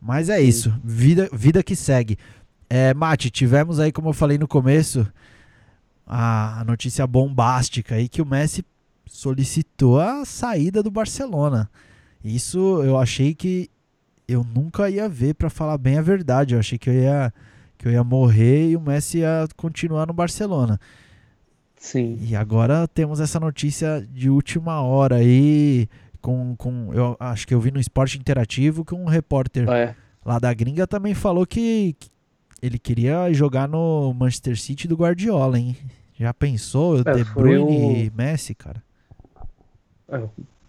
[0.01, 2.17] Mas é isso, vida, vida que segue.
[2.69, 5.05] É, Mate, tivemos aí, como eu falei no começo,
[6.05, 8.65] a notícia bombástica aí que o Messi
[9.05, 11.69] solicitou a saída do Barcelona.
[12.23, 13.69] Isso eu achei que
[14.27, 16.53] eu nunca ia ver, para falar bem a verdade.
[16.53, 17.33] Eu achei que eu ia
[17.77, 20.79] que eu ia morrer e o Messi ia continuar no Barcelona.
[21.79, 22.17] Sim.
[22.21, 25.87] E agora temos essa notícia de última hora aí
[26.21, 29.95] com, com eu acho que eu vi no Esporte Interativo que um repórter É.
[30.25, 32.09] lá da gringa também falou que, que
[32.61, 35.77] ele queria jogar no Manchester City do Guardiola, hein?
[36.19, 36.99] Já pensou?
[36.99, 38.83] É, De Bruyne e o- Messi, cara.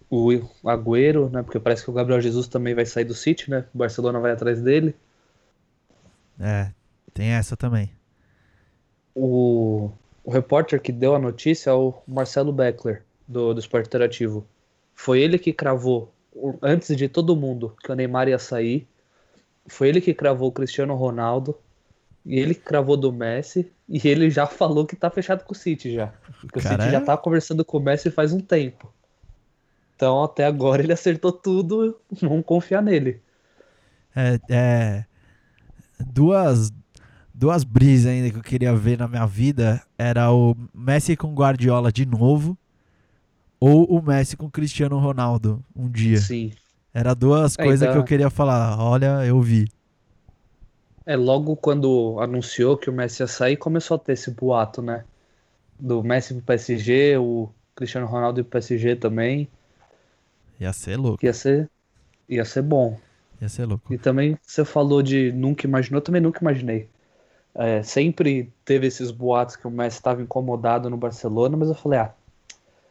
[0.09, 0.29] O
[0.65, 1.43] Agüero, né?
[1.43, 3.65] Porque parece que o Gabriel Jesus também vai sair do City, né?
[3.73, 4.95] O Barcelona vai atrás dele.
[6.39, 6.71] É,
[7.13, 7.91] tem essa também.
[9.13, 9.91] O,
[10.23, 14.45] o repórter que deu a notícia é o Marcelo Beckler, do, do Esporte Interativo.
[14.93, 18.87] Foi ele que cravou, o- antes de todo mundo, que o Neymar ia sair.
[19.67, 21.57] Foi ele que cravou o Cristiano Ronaldo.
[22.23, 23.71] E ele que cravou do Messi.
[23.89, 26.13] E ele já falou que tá fechado com o City já.
[26.39, 28.93] Porque o Cara, City já tá conversando com o Messi faz um tempo.
[29.95, 31.99] Então até agora ele acertou tudo.
[32.21, 33.21] Vamos confiar nele.
[34.15, 35.05] É, é,
[35.99, 36.71] duas
[37.41, 41.91] duas brisas ainda que eu queria ver na minha vida era o Messi com Guardiola
[41.91, 42.55] de novo
[43.59, 46.19] ou o Messi com Cristiano Ronaldo um dia.
[46.19, 46.51] Sim.
[46.93, 48.79] Era duas É, coisas então- que eu queria falar.
[48.79, 49.67] Olha, eu vi.
[51.03, 55.03] É, logo quando anunciou que o Messi ia sair, começou a ter esse boato, né?
[55.79, 59.49] Do Messi pro PSG, o Cristiano Ronaldo pro PSG também.
[60.59, 61.25] Ia ser louco.
[61.25, 61.67] Ia ser,
[62.29, 62.99] ia ser bom.
[63.41, 63.91] Ia ser louco.
[63.91, 66.87] E também você falou de nunca imaginou, eu também nunca imaginei.
[67.53, 71.99] É, sempre teve esses boatos que o Messi estava incomodado no Barcelona, mas eu falei,
[71.99, 72.13] ah,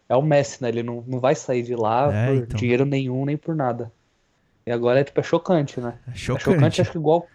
[0.08, 0.68] é o Messi, né?
[0.68, 2.58] Ele não, não vai sair de lá É, por então.
[2.58, 3.90] dinheiro nenhum, nem por nada.
[4.66, 5.98] E agora é tipo, é chocante, né?
[6.06, 6.44] É É chocante.
[6.44, 7.26] chocante, acho que igual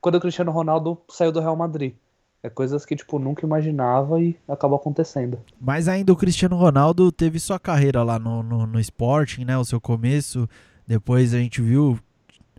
[0.00, 1.94] quando o Cristiano Ronaldo saiu do Real Madrid.
[2.42, 5.38] É coisas que, tipo, nunca imaginava e acabou acontecendo.
[5.58, 9.56] Mas ainda o Cristiano Ronaldo teve sua carreira lá no, no, no Sporting, né?
[9.56, 10.46] O seu começo.
[10.86, 11.98] Depois a gente viu.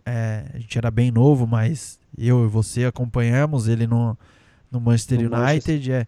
[0.06, 4.16] É, a gente era bem novo, mas eu e você acompanhamos ele no,
[4.70, 5.92] no Manchester No United.
[5.92, 6.06] É.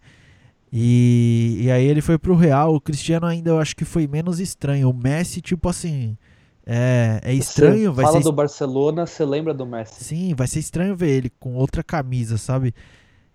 [0.72, 2.74] E, e aí ele foi pro Real.
[2.74, 4.88] O Cristiano ainda eu acho que foi menos estranho.
[4.88, 6.16] O Messi, tipo assim.
[6.64, 10.04] É, é estranho, Você vai fala ser do Barcelona, você lembra do Messi.
[10.04, 12.74] Sim, vai ser estranho ver ele com outra camisa, sabe?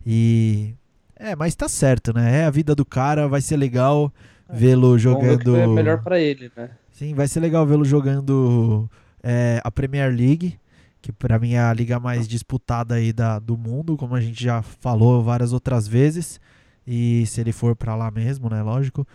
[0.06, 0.76] E.
[1.15, 2.41] É, mas tá certo, né?
[2.41, 4.13] É a vida do cara, vai ser legal
[4.52, 5.56] vê-lo Vamos ver o que jogando.
[5.58, 6.69] é melhor pra ele, né?
[6.91, 8.88] Sim, vai ser legal vê-lo jogando
[9.24, 10.60] é, a Premier League,
[11.02, 14.44] que pra mim é a liga mais disputada aí da, do mundo, como a gente
[14.44, 16.40] já falou várias outras vezes.
[16.86, 18.62] E se ele for pra lá mesmo, né?
[18.62, 19.08] Lógico.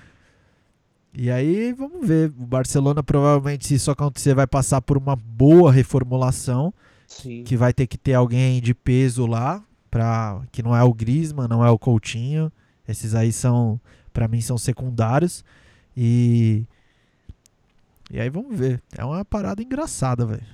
[1.12, 2.33] E aí, vamos ver.
[2.38, 6.73] O Barcelona provavelmente, se isso acontecer, vai passar por uma boa reformulação
[7.07, 7.42] Sim.
[7.44, 11.49] que vai ter que ter alguém de peso lá, pra, que não é o Griezmann,
[11.49, 12.51] não é o Coutinho.
[12.87, 13.81] Esses aí são,
[14.12, 15.44] pra mim, são secundários.
[15.97, 16.64] E
[18.11, 18.83] e aí vamos ver.
[18.97, 20.47] É uma parada engraçada, velho.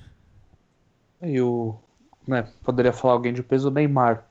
[1.21, 1.75] E o.
[2.27, 4.25] Né, poderia falar alguém de peso, o Neymar.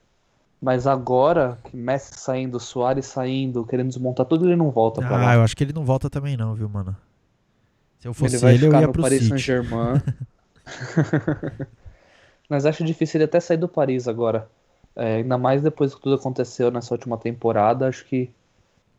[0.61, 5.25] Mas agora, que Messi saindo, Suárez saindo, querendo desmontar tudo, ele não volta pra Ah,
[5.25, 5.35] lá.
[5.35, 6.95] eu acho que ele não volta também não, viu, mano?
[7.99, 9.27] Se eu fosse Ele vai ele, eu ficar ia no pro Paris.
[9.27, 10.01] Saint-Germain.
[12.49, 14.49] Mas acho difícil ele até sair do Paris agora.
[14.95, 17.87] É, ainda mais depois que tudo aconteceu nessa última temporada.
[17.87, 18.31] Acho que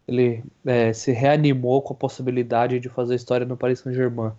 [0.09, 4.33] ele é, se reanimou com a possibilidade de fazer história no Paris Saint-Germain.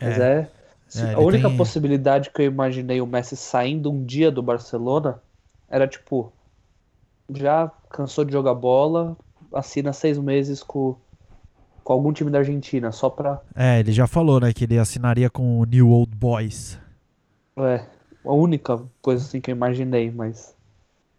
[0.00, 0.50] Mas é.
[0.88, 4.30] se- É, a ele única tem- possibilidade que eu imaginei o Messi saindo um dia
[4.30, 5.20] do Barcelona
[5.68, 6.32] era tipo.
[7.32, 9.16] Já cansou de jogar bola,
[9.52, 10.94] assina seis meses com,
[11.82, 15.30] com algum time da Argentina, só pra É, ele já falou, né, que ele assinaria
[15.30, 16.78] com o New Old Boys.
[17.56, 17.86] É,
[18.24, 20.53] a única coisa assim que eu imaginei, mas.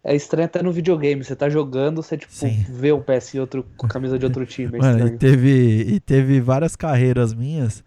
[0.06, 1.24] É estranho até no videogame.
[1.24, 2.64] Você tá jogando, você tipo, Sim.
[2.68, 4.78] vê o PS em outro, com a camisa de outro time.
[4.78, 7.82] É Mano, e teve, e teve várias carreiras minhas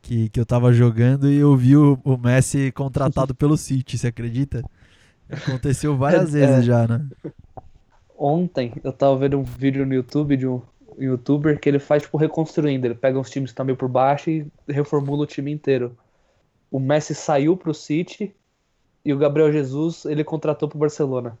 [0.00, 4.06] que, que eu tava jogando e eu vi o, o Messi contratado pelo City, você
[4.06, 4.62] acredita?
[5.28, 6.62] Aconteceu várias É, vezes é.
[6.62, 7.04] já, né?
[8.16, 10.62] Ontem eu tava vendo um vídeo no YouTube de um
[10.96, 12.86] youtuber que ele faz tipo reconstruindo.
[12.86, 15.96] Ele pega uns times que tá meio por baixo e reformula o time inteiro.
[16.70, 18.32] O Messi saiu pro City
[19.04, 21.36] e o Gabriel Jesus ele contratou pro Barcelona.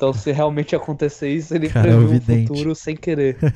[0.00, 2.48] Então, se realmente acontecer isso, ele Cara, é previu vidente.
[2.48, 3.36] futuro sem querer.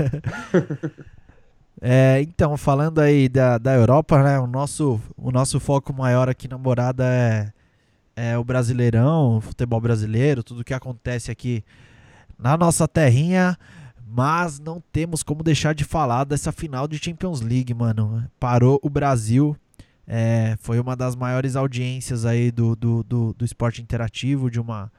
[1.80, 4.38] É, então, falando aí da, da Europa, né?
[4.38, 7.52] O nosso, o nosso foco maior aqui na morada é,
[8.16, 11.62] é o Brasileirão, o futebol brasileiro, tudo que acontece aqui
[12.38, 13.58] na nossa terrinha.
[14.06, 18.24] Mas não temos como deixar de falar dessa final de Champions League, mano.
[18.40, 19.56] Parou o Brasil
[20.06, 24.92] É, foi uma das maiores audiências aí do, do, do, do esporte interativo, de, uma,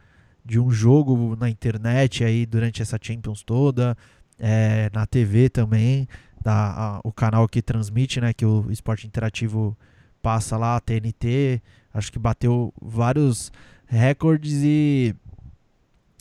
[0.45, 3.97] de um jogo na internet aí durante essa Champions toda,
[4.37, 6.07] é, na TV também,
[6.41, 9.75] da, a, o canal que transmite, né, que o esporte interativo
[10.21, 11.61] passa lá, a TNT,
[11.93, 13.51] acho que bateu vários
[13.87, 15.15] recordes e,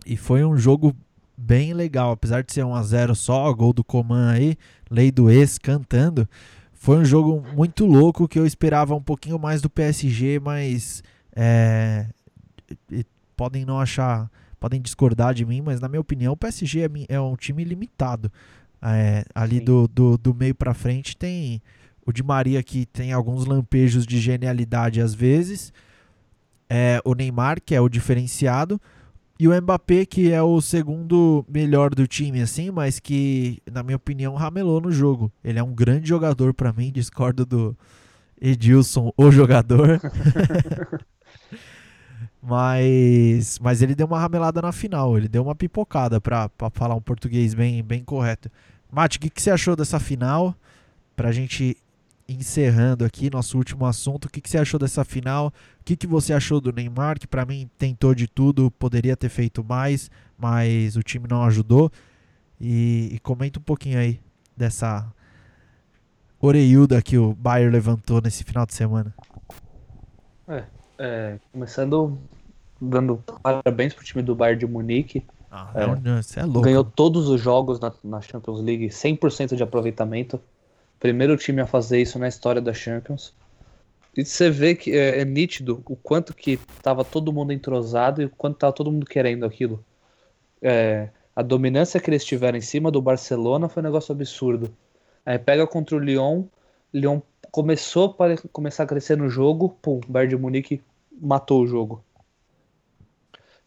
[0.06, 0.96] e foi um jogo
[1.36, 4.56] bem legal, apesar de ser 1 a 0 só, gol do Coman aí,
[4.90, 6.28] lei do ex cantando.
[6.72, 11.02] Foi um jogo muito louco que eu esperava um pouquinho mais do PSG, mas
[11.34, 12.06] é,
[13.36, 17.20] podem não achar, podem discordar de mim, mas na minha opinião o PSG é, é
[17.20, 18.30] um time limitado.
[18.82, 21.62] É, ali do, do, do meio para frente tem
[22.04, 25.72] o Di Maria que tem alguns lampejos de genialidade às vezes,
[26.68, 28.80] é, o Neymar que é o diferenciado,
[29.38, 33.96] e o Mbappé, que é o segundo melhor do time, assim, mas que, na minha
[33.96, 35.30] opinião, ramelou no jogo.
[35.42, 37.76] Ele é um grande jogador para mim, discordo do
[38.40, 40.00] Edilson, o jogador.
[42.46, 47.00] mas, mas ele deu uma ramelada na final, ele deu uma pipocada, para falar um
[47.00, 48.50] português bem, bem correto.
[48.92, 50.54] Mate, o que, que você achou dessa final?
[51.16, 51.74] Pra gente
[52.28, 55.48] encerrando aqui nosso último assunto, o que, que você achou dessa final?
[55.80, 59.30] O que, que você achou do Neymar, que para mim tentou de tudo, poderia ter
[59.30, 61.90] feito mais, mas o time não ajudou?
[62.60, 64.20] E, e comenta um pouquinho aí
[64.54, 65.10] dessa
[66.38, 69.14] oreiuda que o Bayern levantou nesse final de semana.
[70.46, 70.64] É,
[70.98, 72.18] é, começando
[72.80, 75.24] dando parabéns pro time do Bayern de Munique.
[75.50, 76.62] Ah, é, é louco.
[76.62, 80.40] Ganhou todos os jogos na, na Champions League, 100% de aproveitamento.
[80.98, 83.32] Primeiro time a fazer isso na história da Champions.
[84.16, 88.26] E você vê que é, é nítido o quanto que tava todo mundo entrosado e
[88.26, 89.84] o quanto tava todo mundo querendo aquilo.
[90.62, 94.74] É, a dominância que eles tiveram em cima do Barcelona foi um negócio absurdo.
[95.26, 96.44] Aí pega contra o Lyon,
[96.92, 97.20] Lyon
[97.54, 100.82] começou para começar a crescer no jogo, pum, Bayern de Munique
[101.22, 102.04] matou o jogo.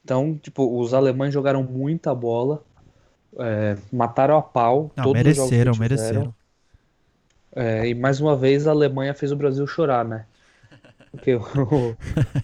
[0.04, 2.66] Então, tipo, os alemães jogaram muita bola,
[3.40, 4.92] é, mataram a pau.
[4.94, 6.36] Não, mereceram, mereceram.
[7.56, 10.26] É, e mais uma vez a Alemanha fez o Brasil chorar, né?
[11.10, 11.42] Porque o,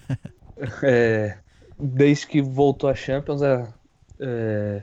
[0.81, 1.37] é,
[1.77, 3.67] desde que voltou a Champions, a,
[4.17, 4.81] é,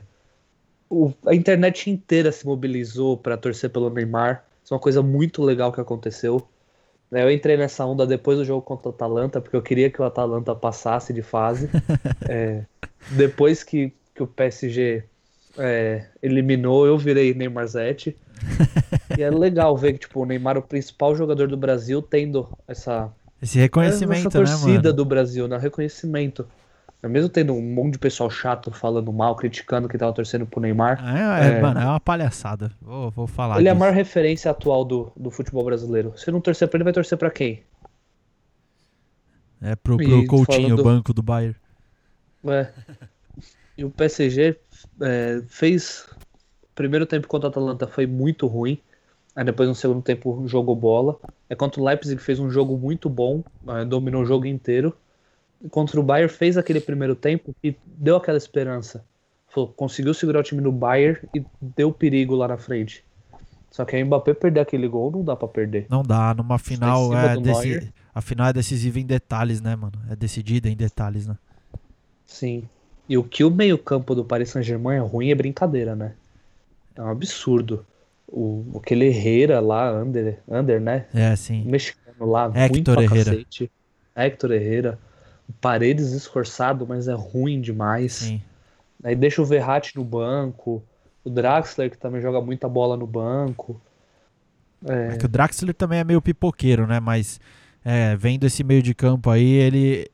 [0.87, 4.45] o, a internet inteira se mobilizou para torcer pelo Neymar.
[4.63, 6.47] Isso é uma coisa muito legal que aconteceu.
[7.11, 10.05] Eu entrei nessa onda depois do jogo contra o Atalanta, porque eu queria que o
[10.05, 11.69] Atalanta passasse de fase.
[12.29, 12.63] É,
[13.09, 15.03] depois que, que o PSG
[15.57, 18.15] é, eliminou, eu virei Neymar Zete.
[19.17, 23.11] e é legal ver que tipo, o Neymar, o principal jogador do Brasil, tendo essa.
[23.41, 24.93] Esse reconhecimento, essa torcida né, mano?
[24.93, 25.57] do Brasil, né?
[25.57, 26.47] Reconhecimento.
[27.03, 31.03] Mesmo tendo um monte de pessoal chato falando mal, criticando que tava torcendo pro Neymar.
[31.03, 31.61] É, é, é...
[31.61, 32.71] Mano, é uma palhaçada.
[32.79, 33.55] Vou, vou falar.
[33.55, 33.69] Ele disso.
[33.69, 36.13] é a maior referência atual do, do futebol brasileiro.
[36.15, 37.63] Se não torcer pra ele, vai torcer pra quem?
[39.61, 40.83] É pro, pro Coutinho, do...
[40.83, 41.55] banco do Bayern.
[42.47, 42.67] É.
[43.77, 44.57] E o PSG
[45.01, 46.07] é, fez
[46.75, 48.79] primeiro tempo contra o Atalanta foi muito ruim.
[49.35, 51.17] Aí depois no segundo tempo jogou bola.
[51.49, 54.95] É contra o Leipzig fez um jogo muito bom, é, dominou o jogo inteiro.
[55.69, 59.05] Contra o Bayern fez aquele primeiro tempo e deu aquela esperança.
[59.47, 63.03] Falou, conseguiu segurar o time no Bayern e deu perigo lá na frente.
[63.69, 65.85] Só que a Mbappé perder aquele gol não dá para perder.
[65.89, 69.93] Não dá, numa final é desse, a final é decisiva em detalhes, né, mano?
[70.09, 71.37] É decidida em detalhes, né?
[72.25, 72.67] Sim.
[73.07, 76.13] E o que o meio-campo do Paris Saint-Germain é ruim é brincadeira, né?
[76.95, 77.85] É um absurdo.
[78.27, 81.05] O, aquele Herrera lá, Under, Under, né?
[81.13, 81.63] É, sim.
[81.63, 83.31] O mexicano lá, Hector pra Herrera.
[83.31, 83.71] cacete.
[84.15, 84.99] Hector Herrera.
[85.59, 88.13] Paredes esforçado, mas é ruim demais.
[88.13, 88.41] Sim.
[89.03, 90.83] Aí deixa o Verratti no banco.
[91.23, 93.79] O Draxler, que também joga muita bola no banco.
[94.87, 96.99] É, é que o Draxler também é meio pipoqueiro, né?
[96.99, 97.39] Mas
[97.83, 100.09] é, vendo esse meio de campo aí, ele,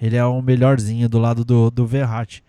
[0.00, 2.42] ele é o melhorzinho do lado do, do Verratti.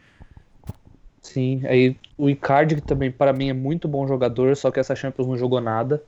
[1.22, 4.96] Sim, aí o Icardi, que também para mim é muito bom jogador, só que essa
[4.96, 6.02] Champions não jogou nada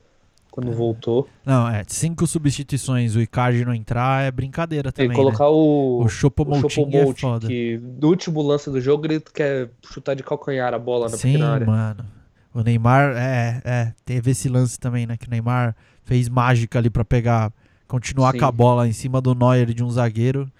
[0.50, 1.28] quando voltou.
[1.44, 5.12] Não, é, cinco substituições, o Icardi não entrar é brincadeira também.
[5.12, 5.50] E colocar né?
[5.50, 7.46] o, o Chopomoting é foda.
[7.46, 11.32] que no último lance do jogo ele quer chutar de calcanhar a bola na Sim,
[11.32, 11.66] pequena área.
[11.66, 12.04] mano.
[12.52, 16.90] O Neymar, é, é, teve esse lance também, né, que o Neymar fez mágica ali
[16.90, 17.52] para pegar,
[17.86, 18.38] continuar Sim.
[18.38, 20.50] com a bola em cima do Neuer de um zagueiro.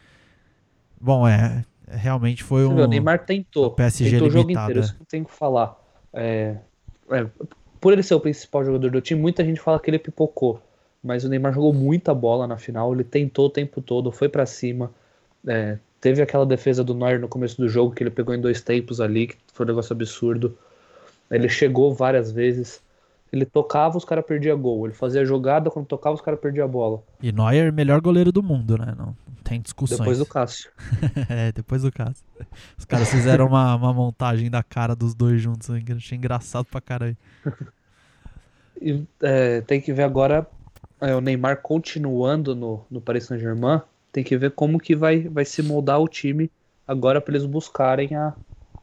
[1.01, 2.77] Bom, é, realmente foi um.
[2.77, 3.71] O Neymar tentou.
[3.73, 4.83] PSG tentou limitado, o jogo inteiro, é.
[4.83, 5.77] isso que eu tenho que falar.
[6.13, 6.57] É,
[7.11, 7.27] é,
[7.81, 10.61] por ele ser o principal jogador do time, muita gente fala que ele pipocou.
[11.03, 14.45] Mas o Neymar jogou muita bola na final, ele tentou o tempo todo, foi para
[14.47, 14.91] cima.
[15.47, 18.61] É, teve aquela defesa do Neuer no começo do jogo que ele pegou em dois
[18.61, 20.57] tempos ali, que foi um negócio absurdo.
[21.31, 22.83] Ele chegou várias vezes.
[23.33, 24.87] Ele tocava, os caras perdiam gol.
[24.87, 27.03] Ele fazia jogada, quando tocava, os caras perdiam a bola.
[27.23, 28.95] E Neuer, melhor goleiro do mundo, né?
[28.97, 29.15] Não,
[29.45, 30.01] tem discussões.
[30.01, 30.71] Depois do Cássio.
[31.29, 32.25] é, depois do Cássio.
[32.77, 35.69] Os caras fizeram uma, uma montagem da cara dos dois juntos.
[35.69, 37.17] Eu achei engraçado pra caralho.
[38.81, 40.47] E, é, tem que ver agora
[41.01, 43.81] é, o Neymar continuando no, no Paris Saint-Germain.
[44.13, 46.51] Tem que ver como que vai, vai se moldar o time
[46.87, 48.35] agora para eles buscarem a,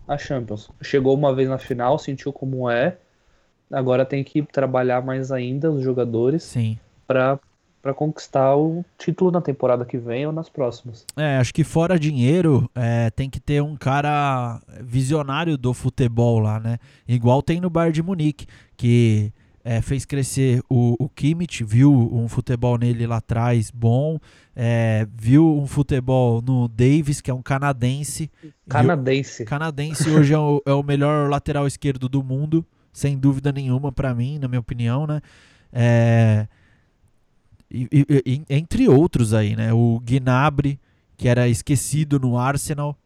[0.07, 0.69] a Champions.
[0.81, 2.97] Chegou uma vez na final, sentiu como é.
[3.71, 6.77] Agora tem que trabalhar mais ainda os jogadores Sim.
[7.07, 7.39] para
[7.81, 11.05] para conquistar o título na temporada que vem ou nas próximas.
[11.15, 16.59] É, acho que fora dinheiro, é, tem que ter um cara visionário do futebol lá,
[16.59, 16.79] né?
[17.07, 19.31] Igual tem no Bayern de Munique, que
[19.63, 24.19] é, fez crescer o, o Kimmich, viu um futebol nele lá atrás bom,
[24.55, 28.31] é, viu um futebol no Davis, que é um canadense.
[28.67, 29.43] Canadense.
[29.43, 33.91] O canadense hoje é o, é o melhor lateral esquerdo do mundo, sem dúvida nenhuma
[33.91, 35.21] para mim, na minha opinião, né?
[35.71, 36.47] É,
[37.69, 37.89] e,
[38.25, 39.73] e, entre outros aí, né?
[39.73, 40.79] O Gnabry,
[41.17, 42.97] que era esquecido no Arsenal.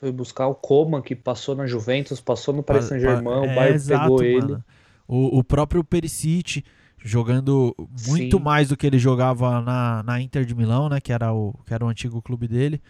[0.00, 3.46] Foi buscar o Coman, que passou na Juventus, passou no Paris Pa- Saint-Germain, pa- o
[3.54, 4.58] Bayern exato, pegou ele.
[5.06, 6.64] O, o próprio Perisic
[6.98, 7.74] jogando
[8.06, 8.42] muito Sim.
[8.42, 11.00] mais do que ele jogava na, na Inter de Milão, né?
[11.00, 12.82] Que era, o, que era o antigo clube dele.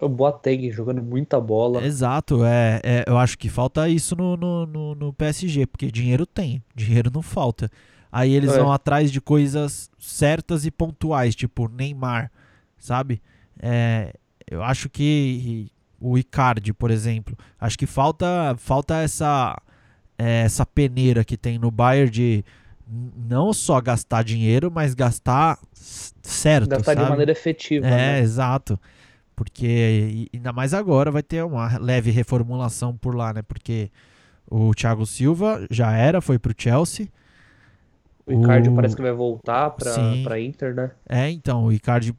[0.00, 1.84] O Boateng jogando muita bola.
[1.84, 6.26] Exato, é, é, eu acho que falta isso no, no, no, no PSG, porque dinheiro
[6.26, 7.70] tem, dinheiro não falta.
[8.10, 8.58] Aí eles É.
[8.58, 12.30] vão atrás de coisas certas e pontuais, tipo Neymar,
[12.78, 13.20] sabe?
[13.60, 14.12] É,
[14.50, 15.70] eu acho que
[16.00, 19.56] o Icardi, por exemplo, acho que falta, falta essa,
[20.18, 22.44] é, essa peneira que tem no Bayern de
[22.86, 27.10] não só gastar dinheiro, mas gastar certo, Gastar de sabe?
[27.10, 27.86] maneira efetiva.
[27.86, 28.20] É, né?
[28.20, 28.78] exato.
[29.36, 33.42] Porque ainda mais agora vai ter uma leve reformulação por lá, né?
[33.42, 33.90] Porque
[34.48, 37.08] o Thiago Silva já era, foi pro Chelsea.
[38.26, 40.22] O Icardi O- parece que vai voltar pra, Sim.
[40.22, 40.90] pra Inter, né?
[41.08, 42.14] É, então, o Icardi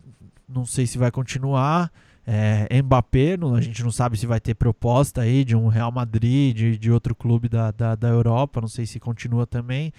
[0.47, 1.91] não sei se vai continuar.
[2.27, 5.91] É, Mbappé, não- a gente não sabe se vai ter proposta aí de um Real
[5.91, 9.93] Madrid, de, de outro clube da, da, da Europa, não sei se continua também.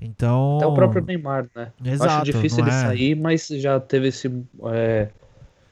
[0.00, 0.56] Então.
[0.56, 1.72] Até o próprio Neymar, né?
[1.84, 4.28] Exato, Acho difícil ele é- sair, mas já teve esse,
[4.72, 5.08] é,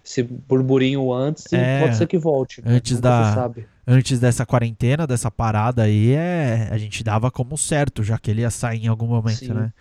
[0.04, 2.60] esse burburinho antes e É, pode ser que volte.
[2.62, 2.74] né?
[2.76, 3.50] antes da-
[3.86, 8.42] antes dessa quarentena, dessa parada aí, é, a gente dava como certo, já que ele
[8.42, 9.52] ia sair em algum momento, Sim.
[9.54, 9.72] né?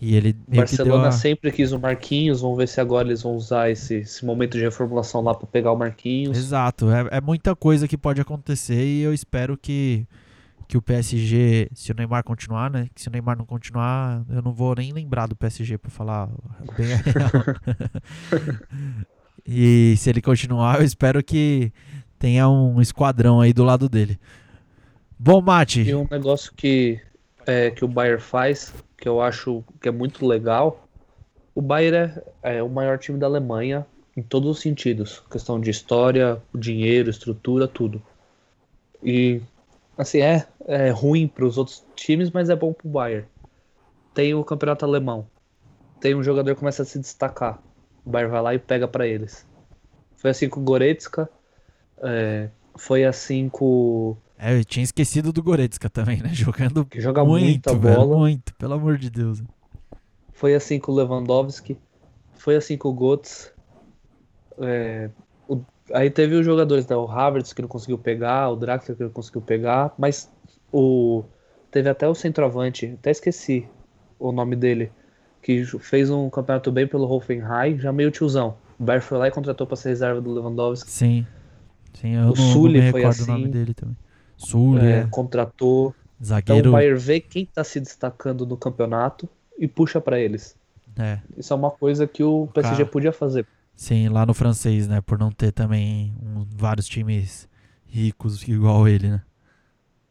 [0.00, 3.70] E ele Barcelona a- sempre quis o Marquinhos, vamos ver se agora eles vão usar
[3.70, 6.36] esse, esse momento de reformulação lá pra pegar o Marquinhos.
[6.36, 10.06] Exato, é, é muita coisa que pode acontecer e eu espero que,
[10.68, 12.88] que o PSG, se o Neymar continuar, né?
[12.94, 16.28] Que se o Neymar não continuar, eu não vou nem lembrar do PSG pra falar
[16.76, 17.30] bem a real.
[19.44, 21.72] e se ele continuar, eu espero que
[22.18, 24.18] tenha um esquadrão aí do lado dele.
[25.18, 27.00] Bom, Mate, E um negócio que,
[27.46, 30.86] é, que o Bayern faz, que eu acho que é muito legal,
[31.54, 35.22] o Bayern é, é o maior time da Alemanha em todos os sentidos.
[35.30, 38.02] Questão de história, dinheiro, estrutura, tudo.
[39.02, 39.40] E,
[39.96, 43.26] assim, é, é ruim para os outros times, mas é bom para o Bayern.
[44.14, 45.26] Tem o campeonato alemão.
[46.00, 47.62] Tem um jogador que começa a se destacar.
[48.06, 49.46] O Bayern vai lá e pega para eles.
[50.16, 51.28] Foi assim com o Goretzka.
[52.02, 56.30] é, foi assim com É, eu tinha esquecido do Goretzka também, né?
[56.34, 58.16] Jogando que joga muito, muita velho, bola.
[58.18, 59.42] muito, pelo amor de Deus.
[60.32, 61.76] Foi assim com o Lewandowski,
[62.34, 63.50] foi assim com o Götze.
[64.58, 65.10] É,
[65.48, 65.60] o-
[65.92, 66.96] aí teve os jogadores, né?
[66.96, 70.30] O Havertz que não conseguiu pegar, o Draxler que não conseguiu pegar, mas
[70.72, 71.24] o
[71.70, 73.68] teve até o centroavante, até esqueci
[74.18, 74.90] o nome dele,
[75.46, 78.56] que fez um campeonato bem pelo Hoffenheim, já meio tiozão.
[78.78, 80.90] O Bayern foi lá e contratou para ser reserva do Lewandowski.
[80.90, 81.26] Sim.
[81.94, 83.50] Sim, eu O não, não Sully me foi recordo o nome assim.
[83.50, 83.96] dele também.
[84.36, 85.94] Sully, É, é, contratou.
[86.44, 86.70] Então zagueiro.
[86.70, 89.28] o Bayern vê quem está se destacando no campeonato
[89.58, 90.56] e puxa para eles.
[90.98, 93.46] É, Isso é uma coisa que o PSG podia fazer.
[93.74, 95.00] sim, lá no francês, né?
[95.00, 97.48] Por não ter também um- vários times
[97.86, 99.22] ricos igual ele, né?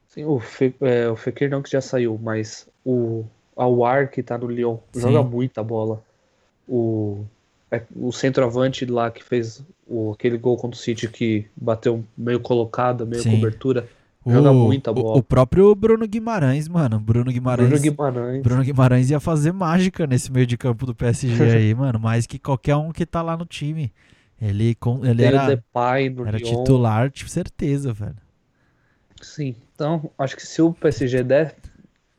[0.08, 3.26] Sim, o, Fe, é, o Fekir não que já saiu, mas o
[3.56, 5.02] Awar que tá no Lyon Sim.
[5.02, 6.02] joga muita bola.
[6.68, 7.24] O,
[7.72, 12.40] é, o centroavante lá que fez o, aquele gol contra o City que bateu meio
[12.40, 13.32] colocado, meio Sim.
[13.32, 13.88] cobertura,
[14.26, 15.18] joga muita o- bola.
[15.20, 17.00] O, próprio Bruno Guimarães, mano.
[17.00, 17.70] Bruno Guimarães.
[17.70, 18.44] Bruno Guimarães.
[18.44, 22.00] Bruno Guimarães ia fazer mágica nesse meio de campo do PSG aí, mano.
[22.00, 23.92] Mais que qualquer um que tá lá no time.
[24.42, 25.64] Ele, com, ele o era,
[26.26, 26.64] era Lyon.
[26.64, 28.16] titular, tipo, certeza, velho.
[29.22, 31.56] Sim, então acho que se o PSG der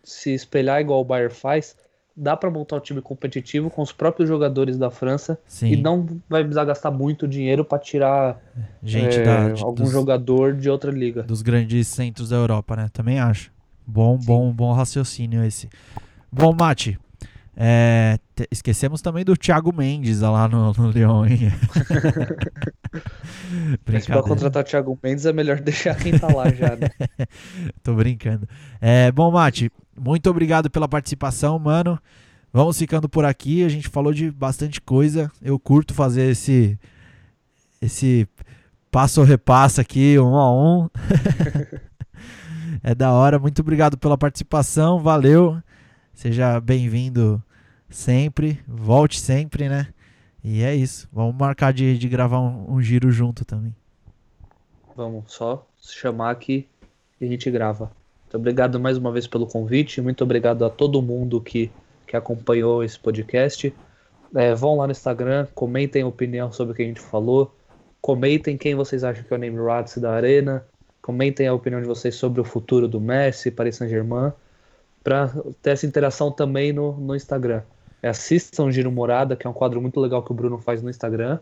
[0.06, 1.76] se espelhar igual o Bayern faz,
[2.16, 5.66] dá pra montar um time competitivo com os próprios jogadores da França Sim.
[5.72, 8.40] e não vai precisar gastar muito dinheiro pra tirar
[8.82, 11.22] Gente é, da, de- algum dos, jogador de outra liga.
[11.24, 12.88] dos grandes centros da Europa, né?
[12.92, 13.50] Também acho.
[13.86, 15.68] Bom, bom, bom raciocínio esse.
[16.32, 16.98] Bom, Mate,
[17.58, 18.18] é,
[18.50, 21.50] esquecemos também do Thiago Mendes lá no, no Leão, hein?
[23.82, 24.22] Pra Brincadeira.
[24.22, 26.90] contratar o Thiago Mendes é melhor deixar quem tá lá já, né?
[27.82, 28.46] Tô brincando.
[28.78, 31.98] É, bom, Mate, muito obrigado pela participação, mano.
[32.52, 33.64] Vamos ficando por aqui.
[33.64, 35.32] A gente falou de bastante coisa.
[35.40, 36.78] Eu curto fazer esse
[37.80, 38.28] esse
[38.90, 40.90] passo ou repassa aqui, um a um.
[42.84, 43.38] é da hora.
[43.38, 44.98] Muito obrigado pela participação.
[45.00, 45.58] Valeu.
[46.12, 47.42] Seja bem-vindo
[47.88, 48.60] sempre.
[48.66, 49.88] Volte sempre, né?
[50.42, 51.08] E é isso.
[51.12, 53.74] Vamos marcar de, de gravar um, um giro junto também.
[54.94, 56.68] Vamos só chamar aqui
[57.20, 57.90] e a gente grava.
[58.24, 60.00] Muito obrigado mais uma vez pelo convite.
[60.00, 61.70] Muito obrigado a todo mundo que,
[62.06, 63.74] que acompanhou esse podcast.
[64.34, 67.54] É, vão lá no Instagram, comentem a opinião sobre o que a gente falou.
[68.00, 70.64] Comentem quem vocês acham que é o name Rats da Arena.
[71.02, 74.32] Comentem a opinião de vocês sobre o futuro do Messi, Paris Saint-Germain.
[75.02, 75.28] Para
[75.62, 77.62] ter essa interação também no, no Instagram.
[78.02, 80.90] É, assistam Giro Morada, que é um quadro muito legal que o Bruno faz no
[80.90, 81.38] Instagram.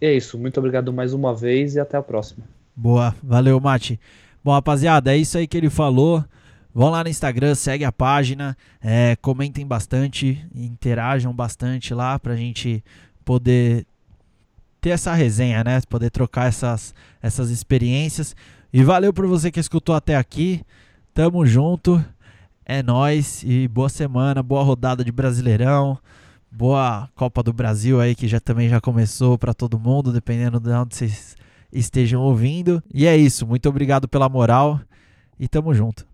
[0.00, 0.38] E é isso.
[0.38, 2.44] Muito obrigado mais uma vez e até a próxima.
[2.74, 4.00] Boa, valeu, Mate.
[4.42, 6.24] Bom, rapaziada, é isso aí que ele falou.
[6.72, 12.82] Vão lá no Instagram, segue a página, é, comentem bastante, interajam bastante lá pra gente
[13.24, 13.84] poder
[14.80, 15.80] ter essa resenha, né?
[15.88, 18.34] Poder trocar essas, essas experiências.
[18.72, 20.62] E valeu por você que escutou até aqui.
[21.12, 22.02] Tamo junto.
[22.72, 25.98] É nóis e boa semana, boa rodada de Brasileirão.
[26.48, 30.70] Boa Copa do Brasil aí que já também já começou pra todo mundo, dependendo de
[30.70, 31.34] onde vocês
[31.72, 32.80] estejam ouvindo.
[32.94, 34.80] E é isso, muito obrigado pela moral
[35.36, 36.06] e tamo junto.